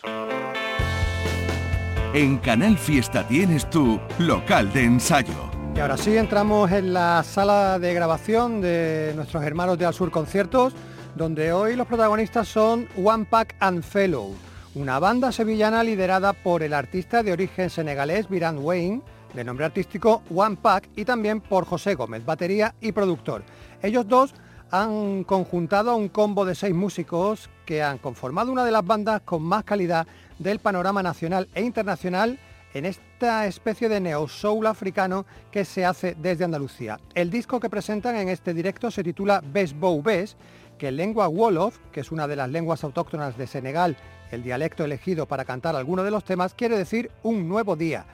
En 2.12 2.38
Canal 2.38 2.76
Fiesta 2.76 3.26
tienes 3.28 3.70
tu 3.70 4.00
local 4.18 4.72
de 4.72 4.82
ensayo. 4.82 5.50
Y 5.76 5.78
ahora 5.78 5.96
sí 5.96 6.16
entramos 6.16 6.72
en 6.72 6.92
la 6.92 7.22
sala 7.22 7.78
de 7.78 7.94
grabación 7.94 8.60
de 8.60 9.12
nuestros 9.14 9.44
hermanos 9.44 9.78
de 9.78 9.86
Al 9.86 9.94
Sur 9.94 10.10
Conciertos, 10.10 10.74
donde 11.14 11.52
hoy 11.52 11.76
los 11.76 11.86
protagonistas 11.86 12.48
son 12.48 12.88
One 12.96 13.26
Pack 13.30 13.54
and 13.60 13.84
Fellow, 13.84 14.34
una 14.74 14.98
banda 14.98 15.30
sevillana 15.30 15.84
liderada 15.84 16.32
por 16.32 16.64
el 16.64 16.74
artista 16.74 17.22
de 17.22 17.32
origen 17.32 17.70
senegalés 17.70 18.28
Viran 18.28 18.58
Wayne, 18.58 19.02
de 19.34 19.44
nombre 19.44 19.64
artístico 19.66 20.22
One 20.34 20.56
Pack, 20.60 20.88
y 20.96 21.04
también 21.04 21.40
por 21.40 21.64
José 21.64 21.94
Gómez, 21.94 22.24
batería 22.24 22.74
y 22.80 22.92
productor. 22.92 23.42
Ellos 23.82 24.06
dos 24.08 24.34
han 24.70 25.24
conjuntado 25.24 25.96
un 25.96 26.08
combo 26.08 26.44
de 26.44 26.54
seis 26.54 26.74
músicos 26.74 27.50
que 27.64 27.82
han 27.82 27.98
conformado 27.98 28.52
una 28.52 28.64
de 28.64 28.70
las 28.70 28.84
bandas 28.84 29.22
con 29.22 29.42
más 29.42 29.64
calidad 29.64 30.06
del 30.38 30.58
panorama 30.58 31.02
nacional 31.02 31.48
e 31.54 31.62
internacional 31.62 32.38
en 32.72 32.86
esta 32.86 33.46
especie 33.46 33.88
de 33.88 34.00
neo 34.00 34.28
soul 34.28 34.66
africano 34.66 35.26
que 35.50 35.64
se 35.64 35.84
hace 35.84 36.14
desde 36.14 36.44
Andalucía. 36.44 37.00
El 37.14 37.30
disco 37.30 37.58
que 37.58 37.68
presentan 37.68 38.16
en 38.16 38.28
este 38.28 38.54
directo 38.54 38.90
se 38.90 39.02
titula 39.02 39.42
Bes 39.44 39.78
Bow 39.78 40.00
Bes, 40.02 40.36
que 40.78 40.88
en 40.88 40.96
lengua 40.96 41.28
Wolof, 41.28 41.78
que 41.92 42.00
es 42.00 42.12
una 42.12 42.26
de 42.28 42.36
las 42.36 42.48
lenguas 42.48 42.84
autóctonas 42.84 43.36
de 43.36 43.46
Senegal, 43.46 43.96
el 44.30 44.42
dialecto 44.42 44.84
elegido 44.84 45.26
para 45.26 45.44
cantar 45.44 45.74
alguno 45.74 46.04
de 46.04 46.12
los 46.12 46.24
temas, 46.24 46.54
quiere 46.54 46.78
decir 46.78 47.10
un 47.22 47.48
nuevo 47.48 47.74
día. 47.74 48.06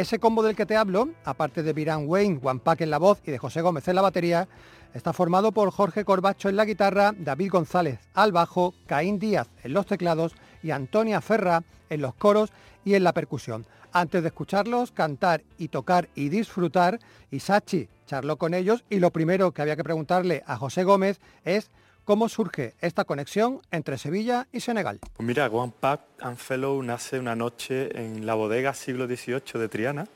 Ese 0.00 0.18
combo 0.18 0.42
del 0.42 0.56
que 0.56 0.64
te 0.64 0.78
hablo, 0.78 1.10
aparte 1.26 1.62
de 1.62 1.74
Viran 1.74 2.08
Wayne, 2.08 2.38
Juan 2.40 2.58
Pac 2.58 2.80
en 2.80 2.88
la 2.88 2.96
voz 2.96 3.20
y 3.26 3.32
de 3.32 3.36
José 3.36 3.60
Gómez 3.60 3.86
en 3.86 3.96
la 3.96 4.00
batería, 4.00 4.48
está 4.94 5.12
formado 5.12 5.52
por 5.52 5.70
Jorge 5.70 6.06
Corbacho 6.06 6.48
en 6.48 6.56
la 6.56 6.64
guitarra, 6.64 7.12
David 7.18 7.50
González 7.50 8.00
al 8.14 8.32
bajo, 8.32 8.72
Caín 8.86 9.18
Díaz 9.18 9.50
en 9.62 9.74
los 9.74 9.84
teclados 9.84 10.32
y 10.62 10.70
Antonia 10.70 11.20
Ferra 11.20 11.64
en 11.90 12.00
los 12.00 12.14
coros 12.14 12.50
y 12.82 12.94
en 12.94 13.04
la 13.04 13.12
percusión. 13.12 13.66
Antes 13.92 14.22
de 14.22 14.28
escucharlos, 14.28 14.90
cantar 14.90 15.42
y 15.58 15.68
tocar 15.68 16.08
y 16.14 16.30
disfrutar, 16.30 16.98
Isachi 17.30 17.90
charló 18.06 18.38
con 18.38 18.54
ellos 18.54 18.86
y 18.88 19.00
lo 19.00 19.10
primero 19.10 19.52
que 19.52 19.60
había 19.60 19.76
que 19.76 19.84
preguntarle 19.84 20.42
a 20.46 20.56
José 20.56 20.82
Gómez 20.82 21.20
es 21.44 21.70
cómo 22.04 22.28
surge 22.28 22.74
esta 22.80 23.04
conexión 23.04 23.60
entre 23.70 23.98
Sevilla 23.98 24.46
y 24.52 24.60
Senegal. 24.60 24.98
Pues 25.14 25.26
mira, 25.26 25.46
One 25.46 25.72
Pack 25.78 26.00
and 26.20 26.38
nace 26.84 27.18
una 27.18 27.36
noche 27.36 27.90
en 28.00 28.26
la 28.26 28.34
bodega 28.34 28.74
siglo 28.74 29.06
XVIII 29.06 29.60
de 29.60 29.68
Triana, 29.68 30.06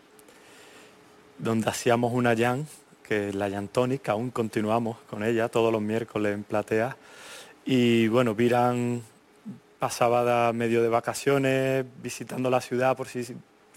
donde 1.38 1.68
hacíamos 1.68 2.12
una 2.12 2.36
jam, 2.36 2.64
que 3.02 3.28
es 3.28 3.34
la 3.34 3.50
Jam 3.50 3.68
Tonic, 3.68 4.08
aún 4.08 4.30
continuamos 4.30 4.98
con 5.08 5.22
ella 5.22 5.48
todos 5.48 5.72
los 5.72 5.82
miércoles 5.82 6.34
en 6.34 6.44
Platea. 6.44 6.96
Y 7.64 8.08
bueno, 8.08 8.34
Viran 8.34 9.02
pasaba 9.78 10.52
medio 10.52 10.82
de 10.82 10.88
vacaciones 10.88 11.84
visitando 12.02 12.48
la 12.50 12.60
ciudad 12.60 12.96
por 12.96 13.08
si 13.08 13.24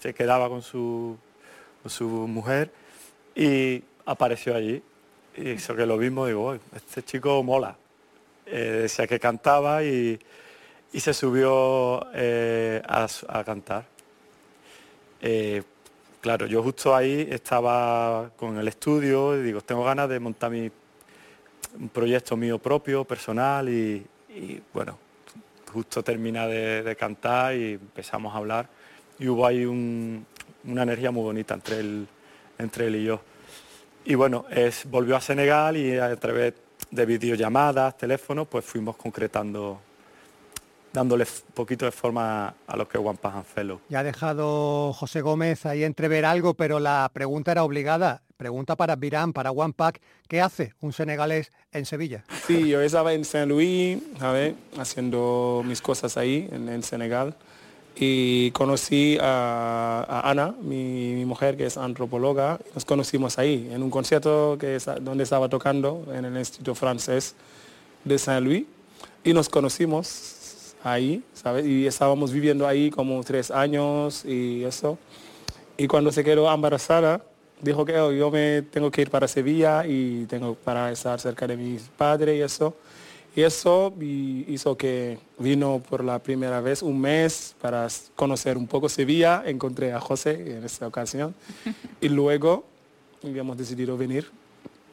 se 0.00 0.14
quedaba 0.14 0.48
con 0.48 0.62
su, 0.62 1.16
con 1.82 1.90
su 1.90 2.06
mujer 2.06 2.72
y 3.34 3.82
apareció 4.06 4.54
allí. 4.54 4.82
Y 5.36 5.50
eso 5.50 5.76
que 5.76 5.86
lo 5.86 5.98
vimos, 5.98 6.28
digo, 6.28 6.50
"Uy, 6.50 6.60
este 6.74 7.02
chico 7.02 7.42
mola. 7.42 7.76
Eh, 8.50 8.80
decía 8.82 9.06
que 9.06 9.20
cantaba 9.20 9.84
y, 9.84 10.18
y 10.92 11.00
se 11.00 11.12
subió 11.12 12.06
eh, 12.14 12.80
a, 12.86 13.06
a 13.28 13.44
cantar. 13.44 13.84
Eh, 15.20 15.62
claro, 16.20 16.46
yo 16.46 16.62
justo 16.62 16.94
ahí 16.94 17.28
estaba 17.30 18.30
con 18.36 18.58
el 18.58 18.68
estudio 18.68 19.38
y 19.38 19.42
digo, 19.42 19.60
tengo 19.60 19.84
ganas 19.84 20.08
de 20.08 20.20
montar 20.20 20.50
mi, 20.50 20.70
un 21.78 21.88
proyecto 21.90 22.36
mío 22.36 22.58
propio, 22.58 23.04
personal 23.04 23.68
y, 23.68 24.06
bueno, 24.72 24.98
justo 25.72 26.02
termina 26.02 26.46
de, 26.46 26.82
de 26.82 26.96
cantar 26.96 27.54
y 27.54 27.72
empezamos 27.74 28.34
a 28.34 28.38
hablar 28.38 28.68
y 29.18 29.28
hubo 29.28 29.46
ahí 29.46 29.64
un- 29.64 30.24
una 30.64 30.82
energía 30.82 31.10
muy 31.10 31.22
bonita 31.22 31.54
entre 31.54 31.80
él, 31.80 32.06
entre 32.58 32.86
él 32.86 32.96
y 32.96 33.04
yo. 33.04 33.20
Y 34.04 34.14
bueno, 34.14 34.46
es, 34.50 34.88
volvió 34.88 35.16
a 35.16 35.20
Senegal 35.20 35.76
y 35.76 35.98
a 35.98 36.14
través 36.16 36.54
de 36.90 37.06
videollamadas, 37.06 37.96
teléfonos, 37.96 38.48
pues 38.48 38.64
fuimos 38.64 38.96
concretando, 38.96 39.80
dándole 40.92 41.24
un 41.24 41.54
poquito 41.54 41.84
de 41.84 41.92
forma 41.92 42.54
a 42.66 42.76
lo 42.76 42.88
que 42.88 42.98
es 42.98 43.04
One 43.04 43.18
Pass 43.20 43.34
and. 43.56 43.80
Ya 43.88 44.00
ha 44.00 44.04
dejado 44.04 44.92
José 44.92 45.20
Gómez 45.20 45.66
ahí 45.66 45.84
entrever 45.84 46.24
algo, 46.24 46.54
pero 46.54 46.80
la 46.80 47.10
pregunta 47.12 47.52
era 47.52 47.64
obligada. 47.64 48.22
Pregunta 48.36 48.76
para 48.76 48.94
Virán, 48.94 49.32
para 49.32 49.50
One 49.50 49.74
Pack, 49.76 50.00
¿qué 50.28 50.40
hace 50.40 50.72
un 50.80 50.92
senegalés 50.92 51.50
en 51.72 51.84
Sevilla? 51.84 52.24
Sí, 52.46 52.68
yo 52.68 52.80
estaba 52.80 53.12
en 53.12 53.24
Saint 53.24 53.48
Louis, 53.48 53.98
¿sabe? 54.20 54.54
haciendo 54.78 55.62
mis 55.66 55.82
cosas 55.82 56.16
ahí 56.16 56.48
en, 56.52 56.68
en 56.68 56.84
Senegal. 56.84 57.34
Y 58.00 58.50
conocí 58.52 59.18
a, 59.20 60.22
Ana, 60.24 60.54
mi, 60.62 61.14
mi 61.14 61.24
mujer 61.24 61.56
que 61.56 61.66
es 61.66 61.76
antropóloga. 61.76 62.58
Nos 62.74 62.84
conocimos 62.84 63.38
ahí, 63.38 63.68
en 63.72 63.82
un 63.82 63.90
concierto 63.90 64.56
que 64.58 64.76
es- 64.76 64.86
donde 65.00 65.24
estaba 65.24 65.48
tocando 65.48 66.04
en 66.14 66.24
el 66.24 66.36
Instituto 66.36 66.74
Francés 66.76 67.34
de 68.04 68.18
Saint 68.18 68.46
Louis. 68.46 68.64
Y 69.24 69.32
nos 69.32 69.48
conocimos 69.48 70.74
ahí, 70.84 71.22
¿sabes? 71.34 71.66
Y 71.66 71.86
estábamos 71.86 72.32
viviendo 72.32 72.68
ahí 72.68 72.90
como 72.90 73.22
tres 73.24 73.50
años 73.50 74.24
y 74.24 74.62
eso. 74.64 74.96
Y 75.76 75.88
cuando 75.88 76.12
se 76.12 76.22
quedó 76.22 76.52
embarazada, 76.52 77.20
dijo 77.60 77.84
que 77.84 77.98
"Oh, 77.98 78.12
yo 78.12 78.30
me 78.30 78.62
tengo 78.62 78.90
que 78.92 79.02
ir 79.02 79.10
para 79.10 79.26
Sevilla 79.26 79.84
y 79.86 80.24
tengo 80.26 80.54
para 80.54 80.92
estar 80.92 81.18
cerca 81.18 81.48
de 81.48 81.56
mis 81.56 81.82
padres 81.96 82.38
y 82.38 82.42
eso. 82.42 82.76
Y 83.38 83.44
eso 83.44 83.94
hizo 84.00 84.76
que 84.76 85.20
vino 85.38 85.80
por 85.88 86.02
la 86.02 86.18
primera 86.18 86.60
vez 86.60 86.82
un 86.82 87.00
mes 87.00 87.54
para 87.60 87.86
conocer 88.16 88.58
un 88.58 88.66
poco 88.66 88.88
Sevilla. 88.88 89.44
Encontré 89.46 89.92
a 89.92 90.00
José 90.00 90.56
en 90.56 90.64
esta 90.64 90.88
ocasión. 90.88 91.36
Y 92.00 92.08
luego 92.08 92.64
habíamos 93.22 93.56
decidido 93.56 93.96
venir 93.96 94.28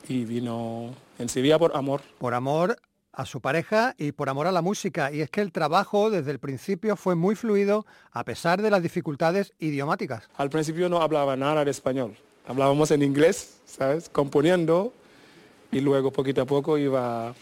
y 0.07 0.25
vino 0.25 0.93
en 1.17 1.27
Sevilla 1.27 1.57
por 1.57 1.75
amor. 1.75 2.01
Por 2.19 2.35
amor 2.35 2.77
a 3.13 3.25
su 3.25 3.41
pareja 3.41 3.95
y 3.97 4.11
por 4.11 4.29
amor 4.29 4.45
a 4.45 4.51
la 4.51 4.61
música. 4.61 5.11
Y 5.11 5.21
es 5.21 5.31
que 5.31 5.41
el 5.41 5.51
trabajo 5.51 6.11
desde 6.11 6.29
el 6.29 6.37
principio 6.37 6.95
fue 6.95 7.15
muy 7.15 7.33
fluido 7.33 7.87
a 8.11 8.23
pesar 8.25 8.61
de 8.61 8.69
las 8.69 8.83
dificultades 8.83 9.53
idiomáticas. 9.57 10.29
Al 10.37 10.51
principio 10.51 10.87
no 10.87 11.01
hablaba 11.01 11.35
nada 11.35 11.65
de 11.65 11.71
español. 11.71 12.15
Hablábamos 12.45 12.91
en 12.91 13.01
inglés, 13.01 13.57
¿sabes? 13.65 14.07
Componiendo 14.07 14.93
y 15.71 15.79
luego 15.79 16.11
poquito 16.11 16.43
a 16.43 16.45
poco 16.45 16.77
iba, 16.77 17.33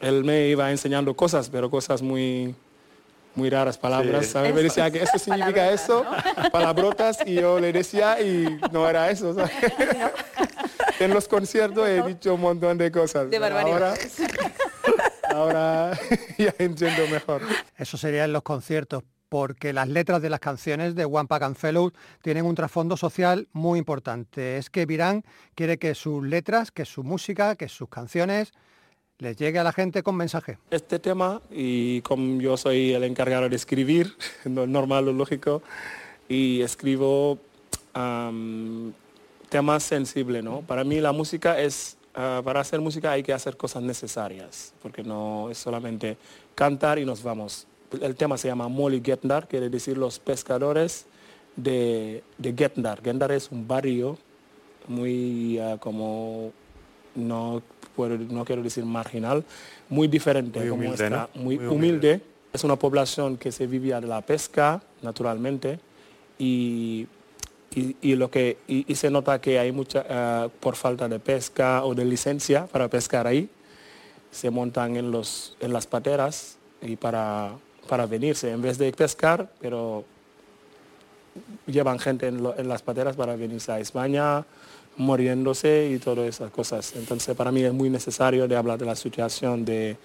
él 0.00 0.24
me 0.24 0.48
iba 0.48 0.70
enseñando 0.70 1.14
cosas, 1.14 1.48
pero 1.50 1.70
cosas 1.70 2.02
muy, 2.02 2.54
muy 3.34 3.50
raras 3.50 3.78
palabras, 3.78 4.26
Sí. 4.26 4.32
¿sabes? 4.32 4.54
Me 4.54 4.62
decía 4.62 4.90
que 4.90 5.02
eso 5.02 5.18
significa 5.18 5.70
eso, 5.70 6.04
palabrotas, 6.52 7.18
y 7.26 7.34
yo 7.34 7.60
le 7.60 7.72
decía 7.72 8.20
y 8.20 8.58
no 8.72 8.88
era 8.88 9.10
eso, 9.10 9.34
¿sabes? 9.34 9.52
en 11.00 11.14
los 11.14 11.28
conciertos 11.28 11.88
he 11.88 12.02
dicho 12.02 12.34
un 12.34 12.40
montón 12.40 12.78
de 12.78 12.90
cosas. 12.90 13.30
De 13.30 13.38
pero 13.38 13.56
ahora, 15.28 15.92
ya 16.38 16.54
entiendo 16.58 17.06
mejor. 17.10 17.42
Eso 17.76 17.96
sería 17.96 18.24
en 18.24 18.32
los 18.32 18.42
conciertos, 18.42 19.04
porque 19.28 19.72
las 19.72 19.88
letras 19.88 20.22
de 20.22 20.30
las 20.30 20.40
canciones 20.40 20.94
de 20.96 21.04
One 21.04 21.28
Pack 21.28 21.42
and 21.42 21.56
Fellows 21.56 21.92
tienen 22.20 22.44
un 22.46 22.54
trasfondo 22.54 22.96
social 22.96 23.48
muy 23.52 23.78
importante. 23.78 24.56
Es 24.56 24.70
que 24.70 24.86
Virán 24.86 25.24
quiere 25.54 25.78
que 25.78 25.94
sus 25.94 26.24
letras, 26.24 26.72
que 26.72 26.84
su 26.84 27.04
música, 27.04 27.54
que 27.54 27.68
sus 27.68 27.88
canciones 27.88 28.52
les 29.20 29.36
llegue 29.36 29.58
a 29.58 29.64
la 29.64 29.72
gente 29.72 30.02
con 30.02 30.16
mensaje. 30.16 30.58
Este 30.70 30.98
tema, 30.98 31.40
y 31.50 32.00
como 32.00 32.40
yo 32.40 32.56
soy 32.56 32.92
el 32.92 33.04
encargado 33.04 33.48
de 33.48 33.56
escribir, 33.56 34.14
normal, 34.44 35.06
lo 35.06 35.12
lógico, 35.12 35.62
y 36.28 36.62
escribo 36.62 37.38
temas 39.48 39.82
sensibles, 39.82 40.42
¿no? 40.42 40.60
Para 40.62 40.84
mí 40.84 41.00
la 41.00 41.12
música 41.12 41.60
es, 41.60 41.96
ah, 42.14 42.40
para 42.42 42.60
hacer 42.60 42.80
música 42.80 43.12
hay 43.12 43.22
que 43.22 43.32
hacer 43.32 43.56
cosas 43.56 43.82
necesarias, 43.82 44.72
porque 44.82 45.02
no 45.02 45.50
es 45.50 45.58
solamente 45.58 46.16
cantar 46.54 46.98
y 46.98 47.04
nos 47.04 47.22
vamos. 47.22 47.66
El 48.00 48.14
tema 48.14 48.38
se 48.38 48.48
llama 48.48 48.68
Molly 48.68 49.02
Getndar, 49.04 49.48
quiere 49.48 49.68
decir 49.68 49.98
los 49.98 50.18
pescadores 50.18 51.06
de, 51.56 52.22
de. 52.38 52.54
Getndar 52.56 53.32
es 53.32 53.50
un 53.50 53.66
barrio 53.66 54.16
muy 54.86 55.58
ah, 55.58 55.76
como, 55.78 56.52
no, 57.16 57.60
puedo- 57.96 58.16
no 58.18 58.44
quiero 58.44 58.62
decir 58.62 58.84
marginal, 58.84 59.44
muy 59.88 60.08
diferente, 60.08 60.60
Muy 60.60 60.68
como 60.68 60.82
humilde, 60.82 61.04
está, 61.04 61.28
¿no? 61.34 61.42
muy, 61.42 61.56
Muy 61.58 61.66
humilde. 61.66 61.74
humilde. 62.12 62.20
Es 62.52 62.64
una 62.64 62.76
población 62.76 63.36
que 63.36 63.52
se 63.52 63.66
vivía 63.66 64.00
de 64.00 64.06
la 64.08 64.20
pesca, 64.22 64.82
naturalmente, 65.02 65.78
y, 66.38 67.06
y, 67.74 67.96
y 68.02 68.16
lo 68.16 68.30
que, 68.30 68.58
y, 68.66 68.84
y 68.90 68.94
se 68.96 69.10
nota 69.10 69.40
que 69.40 69.58
hay 69.58 69.70
mucha, 69.72 70.04
ah, 70.10 70.48
por 70.58 70.74
falta 70.74 71.08
de 71.08 71.18
pesca 71.20 71.84
o 71.84 71.94
de 71.94 72.04
licencia 72.04 72.66
para 72.66 72.88
pescar 72.88 73.26
ahí, 73.26 73.48
se 74.32 74.50
montan 74.50 74.96
en, 74.96 75.10
los, 75.12 75.56
en 75.60 75.72
las 75.72 75.86
pateras 75.86 76.56
y 76.82 76.96
para, 76.96 77.52
para 77.88 78.06
venirse, 78.06 78.50
en 78.50 78.62
vez 78.62 78.78
de 78.78 78.90
pescar, 78.92 79.48
pero 79.60 80.04
llevan 81.66 81.98
gente 81.98 82.26
en, 82.26 82.42
lo- 82.42 82.58
en 82.58 82.68
las 82.68 82.82
pateras 82.82 83.16
para 83.16 83.36
venirse 83.36 83.70
a 83.72 83.78
España, 83.80 84.44
muriéndose 84.96 85.90
y 85.94 85.98
todas 85.98 86.28
esas 86.28 86.50
cosas. 86.50 86.94
Entonces 86.96 87.34
para 87.36 87.50
mí 87.52 87.62
es 87.62 87.72
muy 87.72 87.90
necesario 87.90 88.46
de 88.48 88.56
hablar 88.56 88.78
de 88.78 88.86
la 88.86 88.96
situación 88.96 89.64
de, 89.64 89.96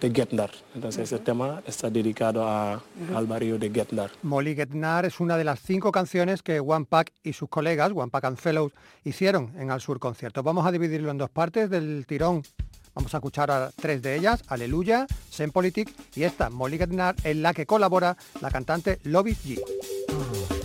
de 0.00 0.10
Getndar. 0.10 0.50
Entonces 0.74 1.04
ese 1.12 1.22
tema 1.22 1.62
está 1.66 1.88
dedicado 1.90 2.46
a- 2.46 2.82
al 3.14 3.26
barrio 3.26 3.58
de 3.58 3.70
Getndar. 3.70 4.10
Molly 4.22 4.54
Getnar 4.54 5.04
es 5.04 5.20
una 5.20 5.36
de 5.36 5.44
las 5.44 5.60
cinco 5.60 5.92
canciones 5.92 6.42
que 6.42 6.58
One 6.60 6.86
Pack 6.88 7.12
y 7.22 7.32
sus 7.34 7.48
colegas, 7.48 7.92
One 7.94 8.10
Pack 8.10 8.24
and 8.24 8.36
Fellows, 8.36 8.72
hicieron 9.04 9.52
en 9.58 9.70
Al 9.70 9.80
Sur 9.80 9.98
Concierto. 10.00 10.42
Vamos 10.42 10.66
a 10.66 10.72
dividirlo 10.72 11.10
en 11.10 11.18
dos 11.18 11.30
partes 11.30 11.70
del 11.70 12.04
tirón. 12.06 12.42
Vamos 12.94 13.14
a 13.14 13.18
escuchar 13.18 13.50
a 13.50 13.70
tres 13.70 14.02
de 14.02 14.16
ellas, 14.16 14.42
Aleluya, 14.48 15.06
Politic 15.52 15.88
y 16.14 16.24
esta, 16.24 16.50
Molly 16.50 16.76
Getnar, 16.76 17.14
en 17.24 17.40
la 17.42 17.54
que 17.54 17.64
colabora 17.64 18.18
la 18.42 18.50
cantante 18.50 18.98
Lobby 19.04 19.32
G. 19.34 20.61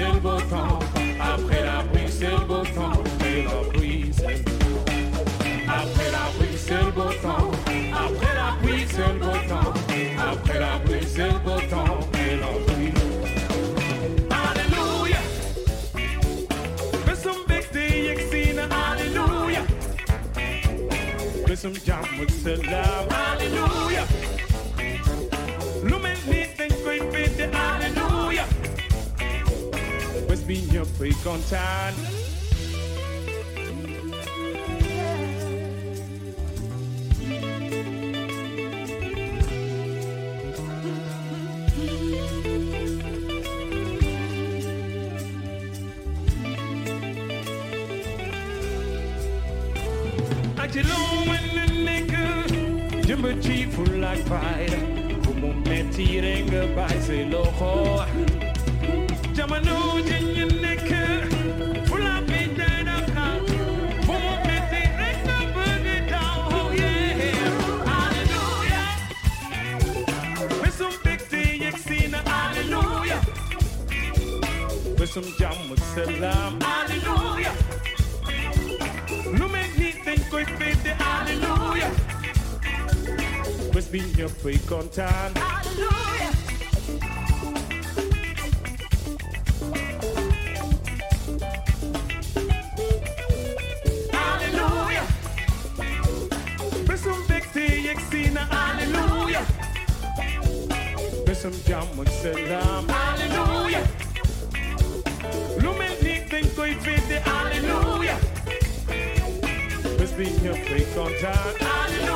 c'est 0.00 0.12
le 0.14 0.20
beau 0.20 0.40
temps 0.48 0.78
après 1.20 1.62
la 1.62 1.82
pluie 1.92 2.08
c'est 2.08 2.30
le 2.30 2.44
beau 2.46 2.62
temps 2.74 3.02
et 3.26 3.42
la 3.42 3.68
pluie 3.70 4.10
c'est 4.16 4.28
le 4.28 4.40
après 5.68 6.10
la 6.16 6.24
pluie 6.38 6.56
c'est 6.56 6.82
le 6.82 6.90
beau 6.90 7.12
temps 7.22 7.50
après 7.92 8.34
la 8.34 8.48
pluie 8.62 8.86
c'est 8.88 9.12
le 9.12 9.18
beau 9.18 9.36
temps 9.48 9.72
après 10.18 10.58
la 10.58 10.78
pluie 10.84 11.06
c'est 11.06 11.28
le 11.28 11.38
beau 11.44 11.60
temps 11.68 12.00
et 12.14 12.36
la 12.36 12.50
vinha 30.50 30.84
foi 30.84 31.14
contar. 31.22 31.94
Jumbo 53.06 53.42
chief 53.42 53.76
like 53.98 54.24
pride, 54.24 54.70
hear 54.70 55.54
metirenge 55.64 56.74
by 56.74 57.00
se 57.00 57.24
lojo 57.24 58.39
some 75.10 75.24
jam 75.38 75.68
with 75.68 75.82
salam. 75.82 76.60
Hallelujah. 76.60 77.52
No 79.36 79.48
make 79.48 79.76
me 79.76 79.90
think 79.90 80.30
quick 80.30 80.48
with 80.56 80.80
the 80.84 80.94
hallelujah. 80.94 81.90
Must 83.74 83.90
be 83.90 84.00
your 84.16 84.28
freak 84.28 84.70
on 84.70 84.88
time. 84.90 85.34
Hallelujah. 85.34 86.39
Vamos 102.00 102.14
celebrar. 102.22 102.82
Aleluia. 103.12 103.82
Lumen 105.58 105.92
liegt 106.00 106.56
durch 106.56 106.78
bitte. 106.78 107.20
Aleluia. 107.26 108.16
Wir 109.98 110.06
spielen 110.06 110.40
hier 110.40 110.54
Faith 110.54 110.96
on 110.96 111.12
time. 111.20 112.09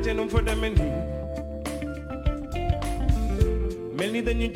Laajte 0.00 0.14
nu 0.16 0.22
mu 0.22 0.30
fa 0.30 0.40
demee 0.40 0.70
nii. 0.70 0.92
Mel 3.98 4.10
ni 4.12 4.22
dañu 4.22 4.48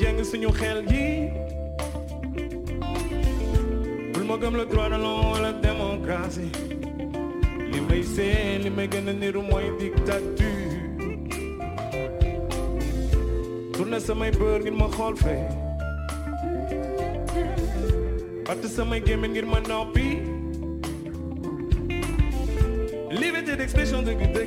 le 4.57 4.65
droit 4.65 4.89
de 4.89 4.97
l'homme 4.97 5.33
wala 5.33 5.53
démocratie. 5.53 6.51
Li 7.73 7.81
may 7.89 8.03
seen 8.03 8.63
li 8.63 8.71
may 8.71 8.89
gën 8.89 9.09
a 9.09 9.13
niru 9.13 9.43
mooy 9.43 9.65
dictature. 9.79 10.81
Tourné 13.73 14.01
samay 14.01 14.31
bër 14.31 14.61
ngir 14.63 14.73
ma 14.81 14.89
xool 14.97 15.15
fee. 15.17 15.45
Batt 18.47 18.65
samay 18.77 19.01
ngir 19.29 19.45
liberté 23.21 23.57
d'expression 23.57 24.03
dëgg 24.03 24.23
dëgg 24.35 24.44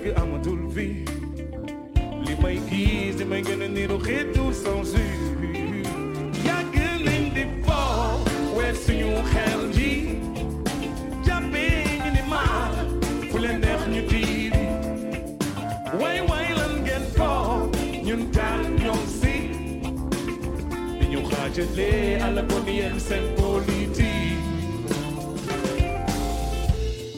seen 23.08 23.26
politique 23.36 24.38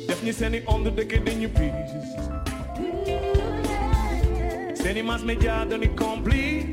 def 0.08 0.20
ñi 0.24 0.34
seeni 0.40 0.60
onde 0.74 0.90
dëkk 0.98 1.14
dañu 1.26 1.50
piis 1.58 1.92
seeni 4.82 5.02
mass 5.10 5.24
média 5.24 5.66
dañu 5.70 5.90
complice 5.96 6.68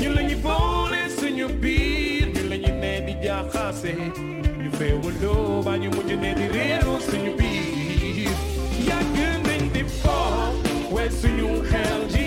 ñu 0.00 0.08
la 0.16 0.22
ñu 0.28 0.36
boole 0.46 1.00
suñu 1.18 1.46
biir 1.62 2.26
ñu 2.34 2.42
la 2.50 2.56
ñu 2.62 2.72
ne 2.82 2.92
di 3.06 3.14
jaaxaase 3.24 3.92
ñu 4.62 4.70
féewaloo 4.78 5.62
ba 5.66 5.76
ñu 5.82 5.88
mujj 5.94 6.10
ne 6.22 6.30
di 6.38 6.46
réeroo 6.56 6.98
suñu 7.08 7.32
biir 7.40 8.30
yàgg 8.88 9.16
nañ 9.46 9.62
di 9.74 9.82
foo 10.00 10.52
we 10.94 11.04
suñu 11.20 11.48
xel 11.70 12.00
ji 12.12 12.21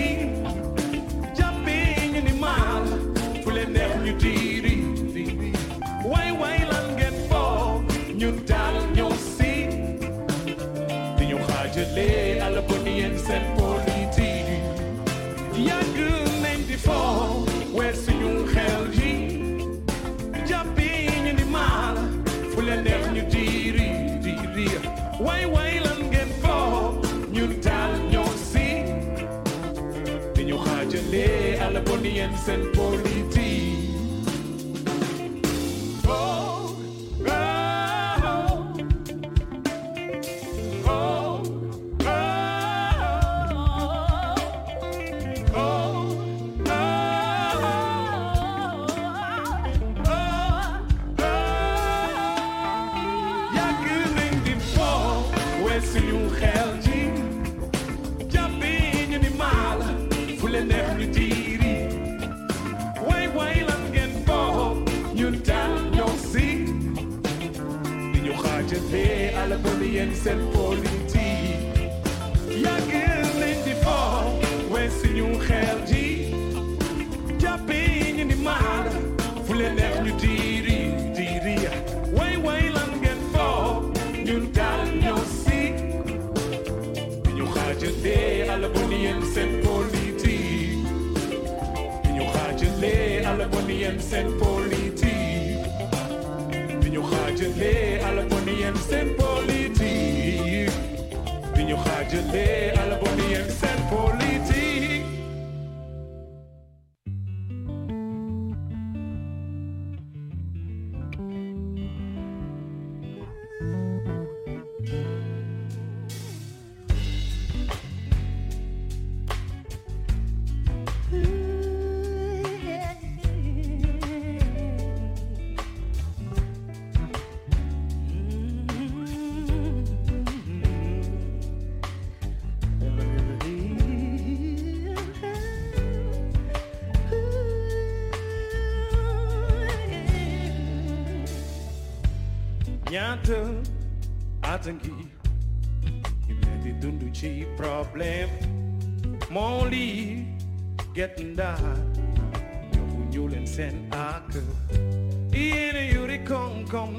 dancing. 32.46 32.75
Alaponiensen 93.86 94.32
Politi. 94.38 95.58
Dinyo 96.82 97.02
hajele 97.02 98.00
Alaponiensen 98.04 99.14
Politi. 99.14 100.66
Dinyo 101.54 101.76
hajele 101.76 102.72
Alaponiensen 102.72 103.75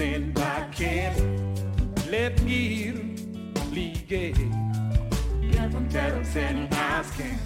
sin 0.00 0.32
I 0.38 0.66
can't 0.72 1.14
let 2.10 2.40
me 2.42 2.90
ligue. 3.70 4.34
Levantar 5.52 6.24
sin 6.24 6.68
asking. 6.72 7.38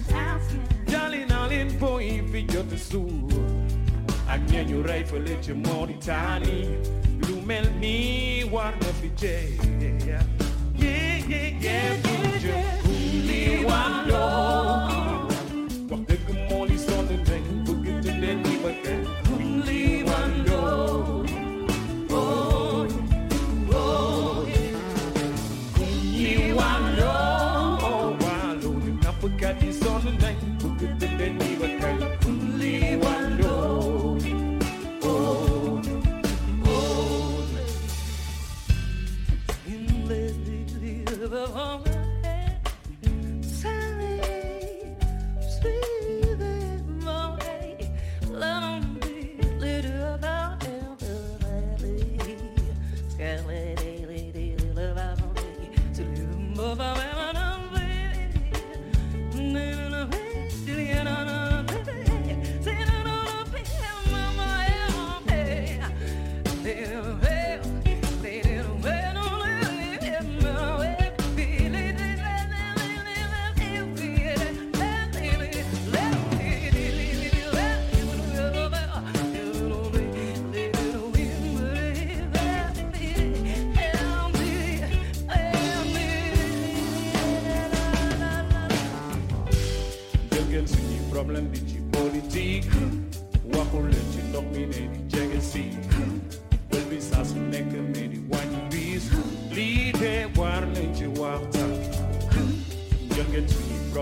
Darling, 0.85 1.27
darling, 1.27 1.77
boy, 1.77 2.03
if 2.03 2.53
you're 2.53 2.63
the 2.63 2.77
soul. 2.77 3.27
Agnello 4.29 4.87
rifle 4.87 5.27
e 5.27 5.53
moritani. 5.65 6.79
Lumel 7.27 7.67
mi 7.81 8.43
guarda 8.49 8.91
fije. 9.01 9.35
Yeah, 10.07 10.23
yeah, 10.77 11.59
yeah, 11.59 12.39
yeah. 12.41 12.87
Only 12.87 13.65
one 13.65 14.07
law. 14.07 15.27
Wat 15.89 16.11
ik 16.15 16.19
hem 16.27 16.57
al 16.57 16.65
is 16.65 16.85
dan 16.85 17.05
de 17.07 17.21
denk, 17.21 17.65
boeken 17.65 18.01
te 18.01 18.19
den 18.19 18.43
die 18.43 18.59
bekend. 18.63 19.07
Only 19.37 19.94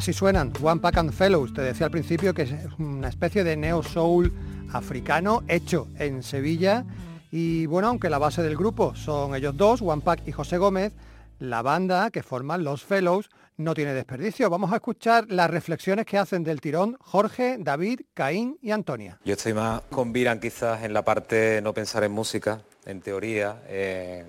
Así 0.00 0.14
suenan 0.14 0.50
One 0.62 0.80
Pack 0.80 0.96
and 0.96 1.12
Fellows. 1.12 1.52
Te 1.52 1.60
decía 1.60 1.84
al 1.84 1.92
principio 1.92 2.32
que 2.32 2.44
es 2.44 2.52
una 2.78 3.10
especie 3.10 3.44
de 3.44 3.54
neo 3.54 3.82
soul 3.82 4.32
africano 4.72 5.42
hecho 5.46 5.88
en 5.98 6.22
Sevilla. 6.22 6.86
Y 7.30 7.66
bueno, 7.66 7.88
aunque 7.88 8.08
la 8.08 8.16
base 8.16 8.42
del 8.42 8.56
grupo 8.56 8.94
son 8.96 9.34
ellos 9.34 9.54
dos, 9.58 9.82
One 9.82 10.00
Pack 10.00 10.26
y 10.26 10.32
José 10.32 10.56
Gómez, 10.56 10.94
la 11.38 11.60
banda 11.60 12.10
que 12.10 12.22
forman 12.22 12.64
los 12.64 12.82
Fellows 12.82 13.28
no 13.58 13.74
tiene 13.74 13.92
desperdicio. 13.92 14.48
Vamos 14.48 14.72
a 14.72 14.76
escuchar 14.76 15.26
las 15.28 15.50
reflexiones 15.50 16.06
que 16.06 16.16
hacen 16.16 16.44
del 16.44 16.62
tirón 16.62 16.96
Jorge, 17.02 17.58
David, 17.60 18.00
Caín 18.14 18.56
y 18.62 18.70
Antonia. 18.70 19.18
Yo 19.26 19.34
estoy 19.34 19.52
más 19.52 19.82
con 19.90 20.14
Viran 20.14 20.40
quizás 20.40 20.82
en 20.82 20.94
la 20.94 21.04
parte 21.04 21.60
no 21.62 21.74
pensar 21.74 22.04
en 22.04 22.12
música, 22.12 22.62
en 22.86 23.02
teoría, 23.02 23.60
en, 23.68 24.24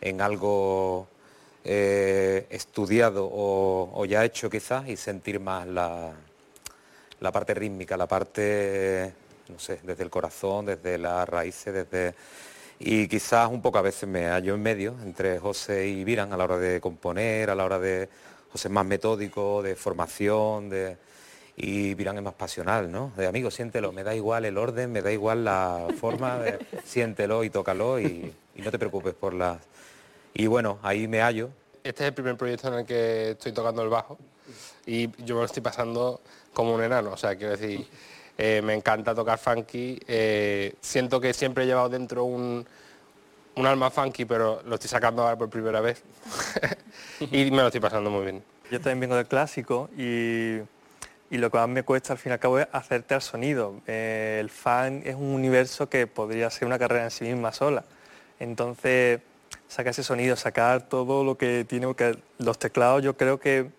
en 0.00 0.20
algo 0.20 1.08
eh, 1.64 2.46
estudiado 2.50 3.26
o, 3.26 3.90
o 3.94 4.04
ya 4.04 4.24
hecho 4.24 4.50
quizás 4.50 4.88
y 4.88 4.96
sentir 4.96 5.38
más 5.40 5.66
la, 5.66 6.12
la 7.22 7.32
parte 7.32 7.54
rítmica, 7.54 7.96
la 7.96 8.06
parte, 8.06 9.14
no 9.48 9.58
sé, 9.58 9.78
desde 9.84 10.02
el 10.02 10.10
corazón, 10.10 10.66
desde 10.66 10.98
las 10.98 11.28
raíces, 11.28 11.72
desde... 11.72 12.14
Y 12.80 13.06
quizás 13.06 13.48
un 13.48 13.62
poco 13.62 13.78
a 13.78 13.82
veces 13.82 14.08
me 14.08 14.26
hallo 14.26 14.56
en 14.56 14.62
medio 14.62 14.96
entre 15.04 15.38
José 15.38 15.86
y 15.86 16.02
Viran 16.02 16.32
a 16.32 16.36
la 16.36 16.44
hora 16.44 16.58
de 16.58 16.80
componer, 16.80 17.48
a 17.48 17.54
la 17.54 17.64
hora 17.64 17.78
de... 17.78 18.08
José 18.50 18.68
es 18.68 18.72
más 18.72 18.84
metódico, 18.84 19.62
de 19.62 19.76
formación, 19.76 20.68
de... 20.68 20.96
Y 21.56 21.94
Viran 21.94 22.16
es 22.16 22.24
más 22.24 22.34
pasional, 22.34 22.90
¿no? 22.90 23.12
De 23.16 23.26
amigo, 23.26 23.52
siéntelo, 23.52 23.92
me 23.92 24.02
da 24.02 24.16
igual 24.16 24.44
el 24.44 24.58
orden, 24.58 24.90
me 24.90 25.00
da 25.00 25.12
igual 25.12 25.44
la 25.44 25.86
forma, 26.00 26.38
de, 26.40 26.58
siéntelo 26.84 27.44
y 27.44 27.50
tócalo 27.50 28.00
y, 28.00 28.34
y 28.56 28.62
no 28.62 28.70
te 28.72 28.78
preocupes 28.80 29.14
por 29.14 29.32
las... 29.32 29.58
Y 30.34 30.46
bueno, 30.46 30.78
ahí 30.82 31.08
me 31.08 31.20
hallo. 31.20 31.50
Este 31.84 32.04
es 32.04 32.08
el 32.08 32.14
primer 32.14 32.36
proyecto 32.36 32.68
en 32.68 32.74
el 32.74 32.86
que 32.86 33.30
estoy 33.32 33.52
tocando 33.52 33.82
el 33.82 33.88
bajo 33.88 34.18
y 34.86 35.10
yo 35.24 35.34
me 35.34 35.40
lo 35.40 35.44
estoy 35.44 35.62
pasando 35.62 36.20
como 36.52 36.74
un 36.74 36.82
enano, 36.82 37.12
o 37.12 37.16
sea, 37.16 37.36
quiero 37.36 37.56
decir, 37.56 37.86
eh, 38.38 38.60
me 38.62 38.74
encanta 38.74 39.14
tocar 39.14 39.38
funky, 39.38 40.00
eh, 40.06 40.74
siento 40.80 41.20
que 41.20 41.32
siempre 41.32 41.64
he 41.64 41.66
llevado 41.66 41.88
dentro 41.88 42.24
un, 42.24 42.66
un 43.56 43.66
alma 43.66 43.90
funky, 43.90 44.24
pero 44.24 44.62
lo 44.64 44.74
estoy 44.74 44.88
sacando 44.88 45.22
ahora 45.22 45.36
por 45.36 45.50
primera 45.50 45.80
vez 45.80 46.02
y 47.20 47.50
me 47.50 47.58
lo 47.58 47.66
estoy 47.66 47.80
pasando 47.80 48.10
muy 48.10 48.22
bien. 48.22 48.42
Yo 48.70 48.78
también 48.78 49.00
vengo 49.00 49.16
del 49.16 49.26
clásico 49.26 49.90
y, 49.96 50.58
y 51.30 51.38
lo 51.38 51.50
que 51.50 51.58
más 51.58 51.68
me 51.68 51.82
cuesta 51.82 52.12
al 52.14 52.18
fin 52.18 52.30
y 52.30 52.32
al 52.34 52.38
cabo 52.38 52.58
es 52.58 52.68
hacerte 52.72 53.14
al 53.14 53.22
sonido. 53.22 53.80
Eh, 53.86 54.38
el 54.40 54.50
fan 54.50 55.02
es 55.04 55.14
un 55.14 55.34
universo 55.34 55.88
que 55.88 56.06
podría 56.06 56.48
ser 56.50 56.66
una 56.66 56.78
carrera 56.78 57.04
en 57.04 57.10
sí 57.10 57.24
misma 57.24 57.52
sola. 57.52 57.84
Entonces, 58.40 59.20
sacar 59.72 59.92
ese 59.92 60.02
sonido, 60.02 60.36
sacar 60.36 60.82
todo 60.82 61.24
lo 61.24 61.38
que 61.38 61.64
tiene, 61.64 61.94
que 61.94 62.18
los 62.38 62.58
teclados 62.58 63.02
yo 63.02 63.16
creo 63.16 63.40
que 63.40 63.70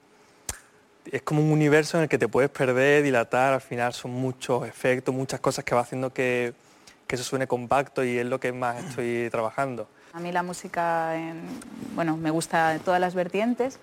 es 1.12 1.22
como 1.22 1.42
un 1.42 1.52
universo 1.52 1.98
en 1.98 2.04
el 2.04 2.10
que 2.10 2.18
te 2.18 2.28
puedes 2.28 2.50
perder, 2.50 3.04
dilatar, 3.04 3.54
al 3.54 3.62
final 3.62 3.94
son 3.94 4.12
muchos 4.12 4.68
efectos, 4.68 5.14
muchas 5.14 5.40
cosas 5.40 5.64
que 5.64 5.76
va 5.76 5.82
haciendo 5.82 6.12
que, 6.12 6.56
que 7.06 7.16
eso 7.16 7.24
suene 7.24 7.46
compacto 7.46 8.04
y 8.04 8.18
es 8.18 8.26
lo 8.26 8.40
que 8.40 8.52
más 8.52 8.84
estoy 8.84 9.30
trabajando. 9.32 9.88
A 10.14 10.20
mí 10.20 10.32
la 10.32 10.42
música, 10.42 11.14
bueno, 11.94 12.18
me 12.18 12.32
gusta 12.32 12.80
todas 12.84 13.00
las 13.00 13.14
vertientes. 13.14 13.80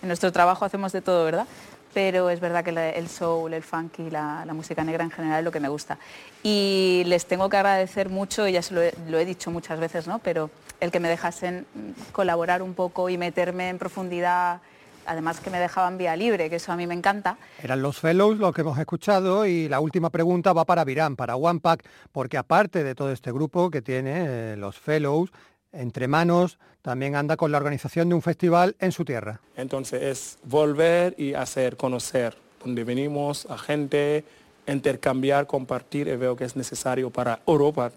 En 0.00 0.08
nuestro 0.08 0.32
trabajo 0.32 0.64
hacemos 0.64 0.90
de 0.90 1.00
todo, 1.00 1.24
¿verdad? 1.24 1.46
Pero 1.94 2.30
es 2.30 2.40
verdad 2.40 2.64
que 2.64 2.70
el 2.70 3.08
soul, 3.08 3.52
el 3.52 3.62
funk 3.62 3.98
y 3.98 4.10
la, 4.10 4.46
música 4.52 4.82
negra 4.82 5.04
en 5.04 5.10
general 5.10 5.40
es 5.40 5.44
lo 5.44 5.52
que 5.52 5.60
me 5.60 5.68
gusta. 5.68 5.98
Y 6.42 7.02
les 7.06 7.26
tengo 7.26 7.48
que 7.48 7.58
agradecer 7.58 8.08
mucho, 8.08 8.48
y 8.48 8.52
ya 8.52 8.62
se 8.62 8.74
lo 8.74 9.18
he, 9.18 9.24
dicho 9.24 9.50
muchas 9.50 9.78
veces, 9.78 10.06
¿no? 10.06 10.18
Pero 10.18 10.50
el 10.80 10.90
que 10.90 11.00
me 11.00 11.08
dejasen 11.08 11.66
colaborar 12.12 12.62
un 12.62 12.74
poco 12.74 13.08
y 13.08 13.18
meterme 13.18 13.68
en 13.68 13.78
profundidad 13.78 14.60
además 15.04 15.40
que 15.40 15.50
me 15.50 15.58
dejaban 15.58 15.98
vía 15.98 16.14
libre, 16.14 16.48
que 16.48 16.56
eso 16.56 16.70
a 16.70 16.76
mí 16.76 16.86
me 16.86 16.94
encanta. 16.94 17.36
Eran 17.60 17.82
los 17.82 17.98
fellows 17.98 18.38
los 18.38 18.54
que 18.54 18.60
hemos 18.60 18.78
escuchado 18.78 19.46
y 19.46 19.68
la 19.68 19.80
última 19.80 20.10
pregunta 20.10 20.52
va 20.52 20.64
para 20.64 20.84
Virán, 20.84 21.16
para 21.16 21.34
One 21.34 21.58
Pack, 21.58 21.84
porque 22.12 22.38
aparte 22.38 22.84
de 22.84 22.94
todo 22.94 23.10
este 23.10 23.32
grupo 23.32 23.68
que 23.68 23.82
tiene 23.82 24.52
eh, 24.52 24.56
los 24.56 24.78
fellows, 24.78 25.32
entre 25.72 26.06
manos 26.06 26.58
también 26.82 27.14
anda 27.14 27.36
con 27.36 27.52
la 27.52 27.58
organización 27.58 28.08
de 28.08 28.16
un 28.16 28.22
festival 28.22 28.76
en 28.80 28.92
su 28.92 29.04
tierra. 29.04 29.40
Entonces 29.56 30.02
es 30.02 30.38
volver 30.44 31.14
y 31.16 31.34
hacer 31.34 31.76
conocer 31.76 32.36
donde 32.62 32.84
venimos 32.84 33.46
a 33.46 33.56
gente, 33.56 34.24
intercambiar, 34.66 35.46
compartir 35.46 36.08
y 36.08 36.16
veo 36.16 36.36
que 36.36 36.44
es 36.44 36.56
necesario 36.56 37.10
para 37.10 37.40
Europa. 37.46 37.92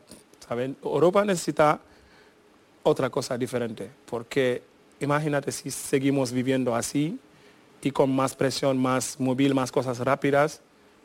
¿saben? 0.48 0.78
Europa 0.84 1.26
necesita 1.26 1.80
otra 2.84 3.10
cosa 3.10 3.38
diferente 3.38 3.90
porque 4.06 4.62
imagínate 5.00 5.52
si 5.52 5.72
seguimos 5.72 6.32
viviendo 6.32 6.76
así 6.76 7.20
y 7.82 7.92
con 7.92 8.16
más 8.16 8.36
presión, 8.36 8.78
más 8.78 9.20
móvil, 9.20 9.54
más 9.54 9.72
cosas 9.72 10.00
rápidas, 10.00 10.62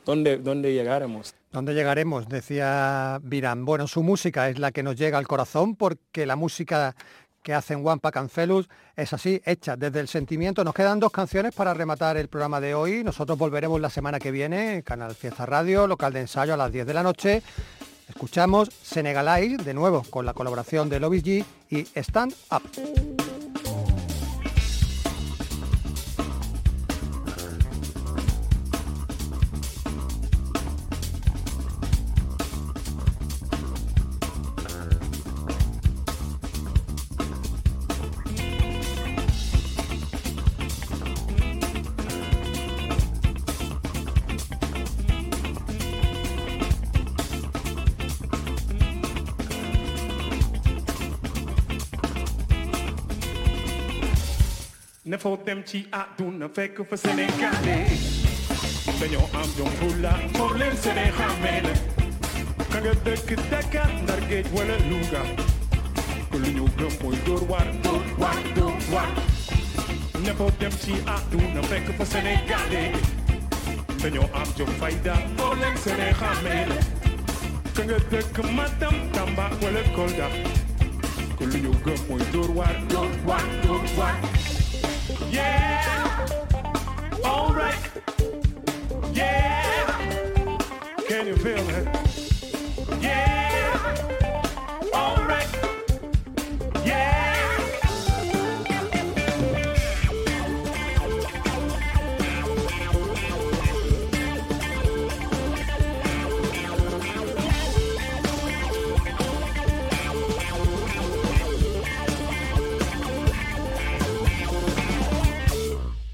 ¿dónde, 0.06 0.38
dónde 0.38 0.72
llegaremos? 0.72 1.34
¿Dónde 1.52 1.74
llegaremos? 1.74 2.28
Decía 2.28 3.20
Virán. 3.22 3.64
Bueno, 3.64 3.86
su 3.86 4.02
música 4.02 4.48
es 4.48 4.58
la 4.58 4.72
que 4.72 4.82
nos 4.82 4.96
llega 4.96 5.18
al 5.18 5.26
corazón 5.26 5.74
porque 5.74 6.24
la 6.24 6.36
música 6.36 6.94
que 7.42 7.54
hacen 7.54 7.84
Wampa 7.84 8.10
Cancelus 8.10 8.68
es 8.96 9.12
así, 9.12 9.40
hecha 9.44 9.76
desde 9.76 10.00
el 10.00 10.08
sentimiento. 10.08 10.64
Nos 10.64 10.74
quedan 10.74 11.00
dos 11.00 11.12
canciones 11.12 11.54
para 11.54 11.74
rematar 11.74 12.16
el 12.16 12.28
programa 12.28 12.60
de 12.60 12.74
hoy. 12.74 13.02
Nosotros 13.04 13.38
volveremos 13.38 13.80
la 13.80 13.90
semana 13.90 14.18
que 14.18 14.30
viene, 14.30 14.82
Canal 14.82 15.14
Fiesta 15.14 15.46
Radio, 15.46 15.86
local 15.86 16.12
de 16.12 16.20
ensayo 16.20 16.54
a 16.54 16.56
las 16.56 16.72
10 16.72 16.86
de 16.86 16.94
la 16.94 17.02
noche. 17.02 17.42
Escuchamos 18.08 18.70
Senegalais, 18.82 19.64
de 19.64 19.74
nuevo, 19.74 20.02
con 20.10 20.26
la 20.26 20.34
colaboración 20.34 20.88
de 20.88 21.00
Lobis 21.00 21.24
G 21.24 21.44
y 21.70 21.86
Stand 21.94 22.34
Up. 22.50 23.29
Fo 55.20 55.36
dem 55.44 55.62
ci 55.68 55.84
àdduna 55.92 56.48
fekk 56.48 56.78
fa 56.88 56.96
sénégalais 56.96 57.92
dañoo 59.00 59.26
am 59.36 59.48
jom 59.56 59.70
fulla 59.80 60.12
moom 60.36 60.54
leen 60.60 60.76
sene 60.82 61.04
xàmmee 61.16 61.60
la 61.66 61.74
ka 62.72 62.78
nga 62.80 62.92
dëkk 63.04 63.28
Dakar 63.50 63.90
Ndar 64.02 64.20
Géej 64.28 64.46
wala 64.56 64.76
Louga 64.88 65.22
ko 66.30 66.38
lu 66.42 66.50
ñu 66.56 66.64
gëm 66.78 66.94
mooy 67.02 67.18
dóor 67.26 67.42
waar 67.50 67.68
dóor 67.84 68.04
dóor 68.54 68.74
dem 70.60 70.72
ci 70.82 70.92
fekk 71.68 71.92
fa 71.98 72.04
sénégalais 72.12 72.96
dañoo 74.02 74.28
am 74.40 74.48
jom 74.56 74.72
fayda 74.80 75.14
moom 75.36 75.58
leen 75.60 75.76
sene 75.84 76.08
xàmmee 76.20 76.64
la 76.70 76.80
ka 77.76 77.82
nga 77.84 77.98
dëkk 78.10 78.36
Matam 78.56 78.96
Tamba 79.12 79.50
wala 79.62 79.82
Kolda 79.96 80.28
ko 81.36 81.44
lu 81.44 81.58
ñu 81.66 81.72
gëm 81.84 82.00
mooy 82.08 82.24
dóor 82.32 82.50
dóor 82.88 83.12
dóor 83.62 84.59
Yeah, 85.30 86.09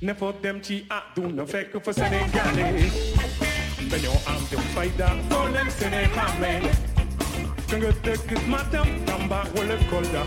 ne 0.07 0.15
fo 0.15 0.33
dem 0.43 0.61
ci 0.63 0.77
àdduna 0.89 1.45
fekk 1.51 1.73
fa 1.85 1.93
sénégalais 1.93 2.93
dañoo 3.91 4.19
am 4.31 4.43
jom 4.51 4.67
fayda 4.75 5.09
foo 5.31 5.47
leen 5.55 5.71
sene 5.79 6.03
xàmmee 6.15 6.61
ka 7.71 7.77
nga 7.81 7.91
dëkk 8.05 8.31
Matam 8.53 8.89
Tamba 9.07 9.41
wala 9.57 9.77
Kolda. 9.91 10.23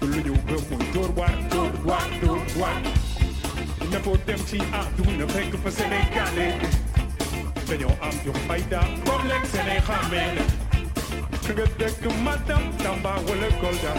Lu 0.00 0.18
ñu 0.26 0.34
gëm 0.48 0.62
muy 0.70 0.86
dóor 0.94 1.10
waar 1.18 1.36
dóor 1.52 1.72
waar 1.88 2.08
dóor 2.22 2.40
waar 2.60 2.80
ne 3.90 3.98
fo 4.04 4.16
dem 4.26 4.40
ci 4.48 4.58
àdduna 4.80 5.26
sénégalais 5.78 6.56
am 8.06 8.16
fayda 8.48 8.80
Matam 12.24 12.62
Tamba 12.82 13.12
wala 13.28 13.48
Kolda. 13.60 13.92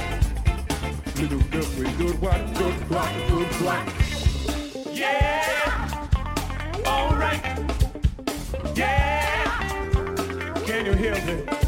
Lu 1.20 1.38
waar 2.22 2.42
dóor 2.58 2.76
waar 3.66 4.03
Yeah, 5.04 6.00
all 6.86 7.14
right. 7.16 7.44
Yeah, 8.74 9.44
can 10.66 10.86
you 10.86 10.94
hear 10.94 11.16
me? 11.26 11.63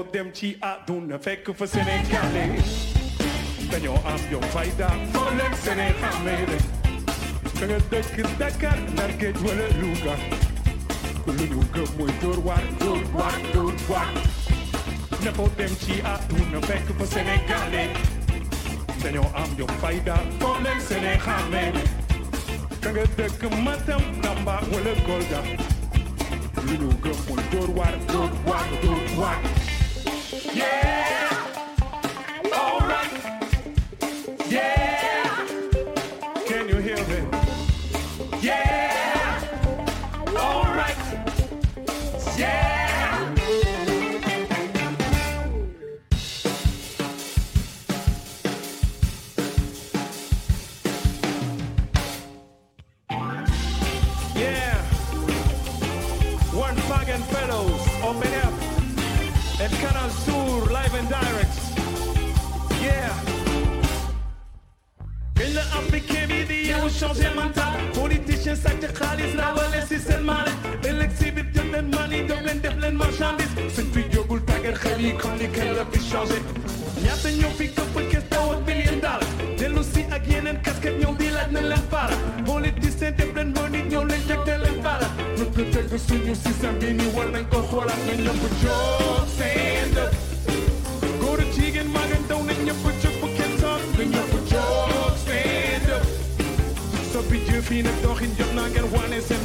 out 0.00 0.12
them 0.12 0.32
cheat 0.32 0.58
act 0.62 0.86
don't 0.86 1.12
affect 1.12 1.46
you 1.46 1.52
for 1.52 1.66
Senegal. 1.66 2.30
Then 2.32 3.82
you 3.82 3.92
arm, 3.92 4.20
your 4.30 4.42
fighter, 4.54 4.88
for 5.12 5.30
them 5.36 5.54
Senegal 5.54 6.18
made 6.24 6.48
it. 6.48 6.64
Kaya 7.60 7.78
dekit 7.92 8.30
dekar, 8.40 8.78
narket 8.96 9.36
wala 9.44 9.68
lugar. 9.76 10.16
Kulo 11.24 11.44
nyuga 11.52 11.84
moy 11.98 12.12
dorwar, 12.22 12.64
dorwar, 12.80 13.36
dorwar. 13.52 14.08
Nepo 15.20 15.48
them 15.60 15.72
cheat 15.76 16.02
act 16.04 16.32
don't 16.32 16.54
affect 16.54 16.88
you 16.88 16.94
for 16.96 17.06
Senegal. 17.06 17.70
Then 19.04 19.14
you 19.14 19.24
arm, 19.36 19.50
your 19.58 19.68
fighter, 19.84 20.16
for 20.40 20.56
them 20.64 20.80
Senegal 20.80 21.44
made 21.52 21.76
it. 21.76 21.90
Kaya 22.80 23.04
dekit 23.20 23.52
matam, 23.60 24.00
namba 24.24 24.64
wala 24.72 24.94
for 25.04 25.20
Kulo 26.56 26.88
nyuga 26.88 27.12
good 27.28 27.44
dorwar, 27.52 27.94
good 28.08 28.32
dorwar 28.80 29.59
yeah 30.52 31.19
ni 74.88 75.48
kenn 75.52 75.74
la 75.76 75.84
fi 75.90 75.98
changé. 76.10 76.38
ñaata 77.04 77.30
ñoo 77.38 77.50
fi 77.58 77.66
këpp 77.68 78.28
taw 78.30 78.50
ak 78.52 78.60
billion 78.66 79.00
dollar. 79.00 79.20
dellu 79.58 79.82
si 79.92 80.02
ak 80.10 80.26
yeneen 80.26 80.58
casquette 80.62 80.98
ñëw 81.00 81.14
di 81.18 81.28
laaj 81.30 81.50
na 81.52 81.60
leen. 81.60 81.82
Politicien 82.46 83.14
def 83.16 83.34
leen 83.34 83.52
money, 83.52 83.82
ñëw 83.90 84.04
leen 84.04 84.22
teg 84.28 84.40
te 84.44 84.56
leen 84.62 84.80
para. 84.82 85.08
ñu 85.36 85.44
ko 85.54 85.62
teg 85.72 85.86
suñu 86.06 86.34
système 86.34 86.78
bi 86.80 86.92
nii 86.92 87.10
war 87.14 87.28
nañ 87.30 87.44
ko 87.50 87.58
xoolaat 87.70 88.00
na 88.06 88.12
ñëpp 88.24 88.42
jóg 88.62 89.26
stand 89.34 89.96
up. 90.04 90.12
góor 91.20 91.40
ak 91.40 91.50
jigéen 91.54 91.88
mag 91.92 92.10
ak 92.16 92.20
ndaw 92.24 92.40
na 92.44 92.52
ñëpp 92.66 92.84
jóg 93.02 93.14
bu 93.20 93.26
kenn 93.36 93.54
toog 93.60 93.82
na 93.98 94.04
ñëpp 94.12 94.32
jóg 94.50 95.12
stand 95.22 95.88
up. 95.96 96.04
soppi 97.12 97.38
jëf 97.48 97.70
yi 97.70 97.82
nag 97.82 97.96
ngeen 98.00 99.22
seen 99.28 99.44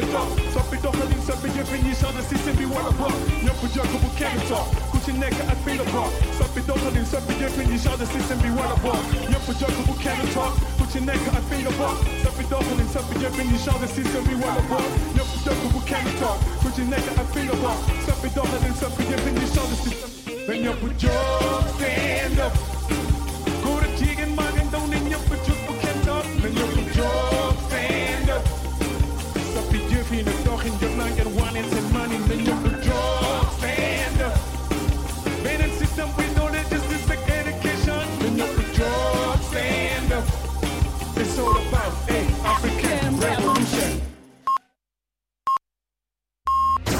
Canada 0.00 0.24
Top 0.52 0.72
it 0.72 0.82
doch 0.82 0.94
allerdings 0.94 1.28
ein 1.30 1.38
bisschen 1.40 1.66
bin 1.68 1.92
ich 1.92 2.00
an, 2.04 2.14
das 2.16 2.32
ist 2.32 2.58
wie 2.58 2.68
Wallabra 2.68 3.12
Ja, 3.44 3.52
für 3.60 3.68
Jaco 3.68 3.98
von 4.00 4.12
Canada 4.16 4.64
Kuschen 4.90 5.18
Necker 5.18 5.44
at 5.48 5.60
Billabra 5.64 6.08
Top 6.38 6.56
it 6.56 6.68
doch 6.68 6.80
allerdings 6.80 7.14
ein 7.14 7.24
bisschen 7.26 7.52
bin 7.56 7.74
ich 7.74 7.86
an, 7.86 7.98
das 7.98 8.08
ist 8.08 8.30
wie 8.42 8.52
Wallabra 8.56 8.96
Ja, 9.28 9.38
für 9.44 9.52
Jaco 9.60 9.82
von 9.84 9.98
Canada 10.00 10.44
Kuschen 10.78 11.04
Necker 11.04 11.32
at 11.36 11.44
Billabra 11.50 11.90
Top 12.24 12.40
it 12.40 12.48
doch 12.50 12.64
allerdings 12.64 12.96
ein 12.96 13.04
bisschen 13.12 13.32
bin 13.36 13.48
ich 13.54 13.68
an, 13.68 13.76
das 13.80 13.92
ist 13.92 14.14
your 14.24 14.36
Wallabra 14.40 14.80
Ja, 15.16 15.24
für 15.24 15.40
Jaco 15.44 15.66
von 15.68 15.84
Canada 15.84 16.30
Kuschen 16.64 16.88
Necker 16.88 17.14
at 17.20 17.28
Billabra 17.34 17.72
Top 18.06 18.24
it 18.24 18.32
doch 18.36 18.48
allerdings 18.48 18.80
ein 18.80 18.92
bisschen 18.96 19.20
bin 19.20 19.36
ich 19.36 19.54
an, 19.60 19.68
das 19.68 19.82
ist 19.84 20.48
Wenn 20.48 20.64
ihr 20.64 20.76
put 20.80 20.96
Jaco 20.96 21.60
stand 21.76 22.40
up 22.40 22.54
Gute 23.60 23.88
Tiegen 24.00 24.34
magen, 24.34 24.66
don't 24.72 24.92
in 24.96 25.12
your 25.12 25.20
for 25.28 25.36
Jaco 25.44 25.72
Canada 25.76 26.24
Wenn 26.40 26.56
ihr 26.56 26.68
für 26.72 26.84
Jaco 26.96 27.29